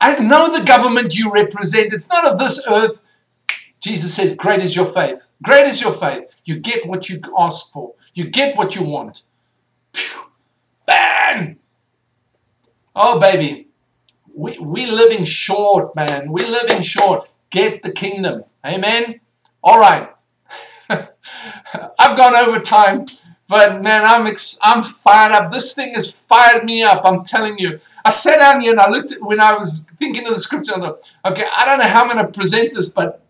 I 0.00 0.18
know 0.18 0.50
the 0.50 0.64
government 0.64 1.16
you 1.16 1.32
represent. 1.32 1.92
It's 1.92 2.08
not 2.08 2.26
of 2.26 2.38
this 2.38 2.66
earth. 2.68 3.00
Jesus 3.80 4.14
says, 4.14 4.34
Great 4.34 4.60
is 4.60 4.74
your 4.74 4.86
faith. 4.86 5.26
Great 5.42 5.66
is 5.66 5.80
your 5.82 5.92
faith. 5.92 6.24
You 6.44 6.58
get 6.58 6.86
what 6.86 7.08
you 7.08 7.20
ask 7.38 7.72
for, 7.72 7.94
you 8.14 8.26
get 8.28 8.56
what 8.56 8.74
you 8.74 8.82
want. 8.84 9.24
Bang! 10.86 11.58
Oh, 12.96 13.18
baby. 13.18 13.68
We, 14.34 14.58
we 14.58 14.86
living 14.86 15.24
short, 15.24 15.94
man. 15.94 16.30
We 16.32 16.42
living 16.42 16.82
short. 16.82 17.28
Get 17.50 17.82
the 17.82 17.92
kingdom. 17.92 18.44
Amen. 18.66 19.20
All 19.62 19.78
right. 19.78 20.10
I've 20.90 22.16
gone 22.16 22.34
over 22.34 22.60
time, 22.60 23.04
but 23.54 23.84
man, 23.84 24.02
I'm 24.04 24.26
ex- 24.26 24.58
I'm 24.64 24.82
fired 24.82 25.30
up. 25.30 25.52
This 25.52 25.76
thing 25.76 25.94
has 25.94 26.22
fired 26.22 26.64
me 26.64 26.82
up. 26.82 27.02
I'm 27.04 27.22
telling 27.22 27.56
you. 27.56 27.78
I 28.04 28.10
sat 28.10 28.38
down 28.38 28.62
here 28.62 28.72
and 28.72 28.80
I 28.80 28.90
looked 28.90 29.12
at 29.12 29.22
when 29.22 29.38
I 29.38 29.54
was 29.54 29.86
thinking 29.96 30.24
of 30.26 30.30
the 30.30 30.40
scripture. 30.40 30.72
I 30.74 30.80
thought, 30.80 31.08
okay, 31.24 31.44
I 31.56 31.64
don't 31.64 31.78
know 31.78 31.86
how 31.86 32.02
I'm 32.02 32.10
going 32.10 32.26
to 32.26 32.32
present 32.32 32.74
this, 32.74 32.88
but 32.88 33.22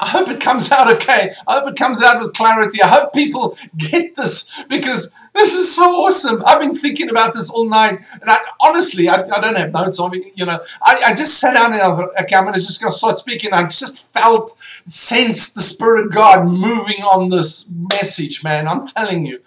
I 0.00 0.08
hope 0.08 0.30
it 0.30 0.40
comes 0.40 0.72
out 0.72 0.90
okay. 0.94 1.34
I 1.46 1.58
hope 1.58 1.68
it 1.68 1.76
comes 1.76 2.02
out 2.02 2.18
with 2.22 2.32
clarity. 2.32 2.82
I 2.82 2.88
hope 2.88 3.12
people 3.12 3.58
get 3.76 4.16
this 4.16 4.58
because 4.70 5.14
this 5.34 5.54
is 5.54 5.74
so 5.74 5.82
awesome. 6.04 6.42
I've 6.46 6.60
been 6.60 6.74
thinking 6.74 7.10
about 7.10 7.34
this 7.34 7.50
all 7.50 7.68
night, 7.68 8.00
and 8.12 8.24
I, 8.26 8.38
honestly, 8.60 9.08
I, 9.08 9.22
I, 9.22 9.40
don't 9.40 9.56
have 9.56 9.72
notes 9.72 10.00
on 10.00 10.10
me. 10.10 10.32
You 10.34 10.46
know, 10.46 10.58
I, 10.82 11.02
I 11.06 11.14
just 11.14 11.38
sat 11.38 11.54
down 11.54 11.72
and 11.72 11.80
I 11.80 11.90
thought, 11.90 12.10
okay, 12.22 12.34
I'm 12.36 12.52
just 12.52 12.80
gonna 12.80 12.90
start 12.90 13.18
speaking. 13.18 13.52
I 13.52 13.62
just 13.62 14.12
felt, 14.12 14.54
sensed 14.86 15.54
the 15.54 15.60
Spirit 15.60 16.06
of 16.06 16.12
God 16.12 16.46
moving 16.46 17.02
on 17.02 17.30
this 17.30 17.70
message, 17.70 18.42
man. 18.42 18.66
I'm 18.66 18.86
telling 18.86 19.24
you, 19.24 19.40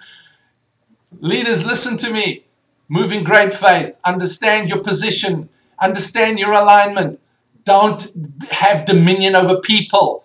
leaders, 1.20 1.66
listen 1.66 1.98
to 1.98 2.14
me. 2.14 2.44
Move 2.90 3.12
in 3.12 3.24
great 3.24 3.54
faith. 3.54 3.96
Understand 4.04 4.70
your 4.70 4.80
position. 4.80 5.50
Understand 5.80 6.40
your 6.40 6.54
alignment. 6.54 7.20
Don't 7.66 8.08
have 8.52 8.86
dominion 8.86 9.36
over 9.36 9.60
people 9.60 10.23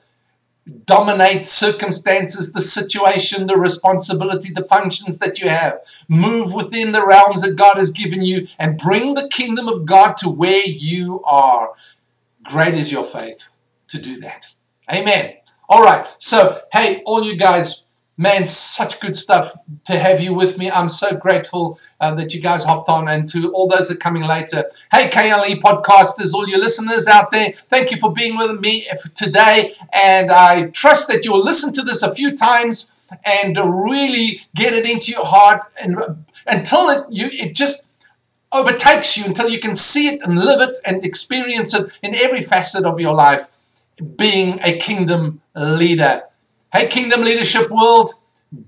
dominate 0.87 1.47
circumstances, 1.47 2.53
the 2.53 2.61
situation, 2.61 3.47
the 3.47 3.57
responsibility, 3.57 4.53
the 4.53 4.65
functions 4.65 5.19
that 5.19 5.41
you 5.41 5.49
have. 5.49 5.81
Move 6.09 6.55
within 6.55 6.93
the 6.93 7.07
realms 7.07 7.43
that 7.43 7.57
God 7.57 7.77
has 7.77 7.91
given 7.91 8.23
you 8.23 8.47
and 8.59 8.79
bring 8.79 9.15
the 9.15 9.29
kingdom 9.33 9.69
of 9.69 9.85
God 9.85 10.17
to 10.19 10.29
where 10.29 10.65
you 10.67 11.23
are. 11.25 11.73
Great 12.43 12.75
is 12.75 12.93
your 12.93 13.05
faith 13.05 13.49
to 13.89 14.01
do 14.01 14.21
that. 14.21 14.47
Amen. 14.91 15.35
All 15.69 15.83
right. 15.83 16.07
So, 16.19 16.63
hey, 16.73 17.03
all 17.05 17.23
you 17.23 17.37
guys, 17.37 17.85
man, 18.19 18.45
such 18.45 19.01
good 19.01 19.17
stuff 19.17 19.57
to 19.85 19.97
have 19.97 20.21
you 20.21 20.35
with 20.35 20.59
me. 20.59 20.71
I'm 20.71 20.89
so 20.89 21.17
grateful 21.17 21.81
uh, 22.01 22.15
that 22.17 22.35
you 22.35 22.41
guys 22.41 22.65
hopped 22.65 22.89
on, 22.89 23.09
and 23.09 23.29
to 23.31 23.51
all 23.53 23.69
those 23.69 23.89
that 23.89 23.95
are 23.95 23.99
coming 23.99 24.25
later. 24.25 24.65
Hey, 24.93 25.09
KLE 25.09 25.61
podcasters, 25.61 26.35
all 26.35 26.47
your 26.47 26.61
listeners 26.61 27.07
out 27.07 27.33
there, 27.33 27.53
thank 27.53 27.91
you 27.91 27.97
for 27.97 28.13
being 28.13 28.37
with 28.37 28.61
me 28.61 28.87
today. 29.15 29.75
And 29.93 30.31
I 30.31 30.67
trust 30.69 31.09
that 31.09 31.25
you'll 31.25 31.43
listen 31.43 31.73
to 31.75 31.83
this 31.83 32.03
a 32.03 32.15
few 32.15 32.37
times 32.37 32.95
and 33.25 33.57
really 33.57 34.43
get 34.55 34.75
it 34.75 34.89
into 34.89 35.13
your 35.13 35.25
heart 35.25 35.63
and 35.81 35.97
until 36.47 36.91
it 36.91 37.07
you 37.09 37.29
it 37.33 37.55
just 37.55 37.95
overtakes 38.53 39.17
you 39.17 39.25
until 39.25 39.49
you 39.49 39.59
can 39.59 39.75
see 39.75 40.09
it 40.09 40.21
and 40.23 40.39
live 40.39 40.61
it 40.61 40.77
and 40.85 41.05
experience 41.05 41.75
it 41.75 41.91
in 42.03 42.15
every 42.15 42.43
facet 42.43 42.85
of 42.85 43.01
your 43.01 43.15
life 43.15 43.49
being 44.17 44.61
a 44.63 44.77
kingdom 44.77 45.41
leader 45.55 46.23
hey 46.73 46.87
kingdom 46.89 47.23
leadership 47.23 47.71
world 47.71 48.13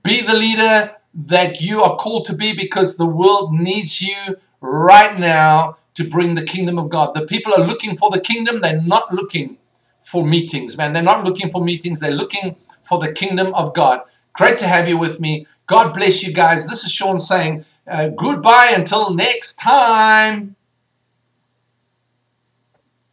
be 0.02 0.20
the 0.22 0.34
leader 0.34 0.96
that 1.14 1.60
you 1.60 1.82
are 1.82 1.96
called 1.96 2.24
to 2.26 2.34
be 2.34 2.54
because 2.54 2.96
the 2.96 3.06
world 3.06 3.52
needs 3.52 4.00
you 4.00 4.36
right 4.60 5.18
now 5.18 5.76
to 5.94 6.08
bring 6.08 6.34
the 6.34 6.44
kingdom 6.44 6.78
of 6.78 6.88
God. 6.88 7.14
The 7.14 7.26
people 7.26 7.52
are 7.52 7.66
looking 7.66 7.96
for 7.96 8.10
the 8.10 8.20
kingdom, 8.20 8.60
they're 8.60 8.80
not 8.80 9.12
looking 9.12 9.58
for 10.00 10.24
meetings, 10.24 10.78
man. 10.78 10.92
They're 10.92 11.02
not 11.02 11.24
looking 11.24 11.50
for 11.50 11.62
meetings, 11.62 12.00
they're 12.00 12.10
looking 12.12 12.56
for 12.82 12.98
the 12.98 13.12
kingdom 13.12 13.54
of 13.54 13.74
God. 13.74 14.02
Great 14.32 14.58
to 14.58 14.66
have 14.66 14.88
you 14.88 14.96
with 14.96 15.20
me. 15.20 15.46
God 15.66 15.92
bless 15.92 16.22
you 16.22 16.32
guys. 16.32 16.66
This 16.66 16.84
is 16.84 16.92
Sean 16.92 17.20
saying 17.20 17.64
uh, 17.86 18.08
goodbye 18.08 18.72
until 18.74 19.12
next 19.12 19.56
time. 19.56 20.56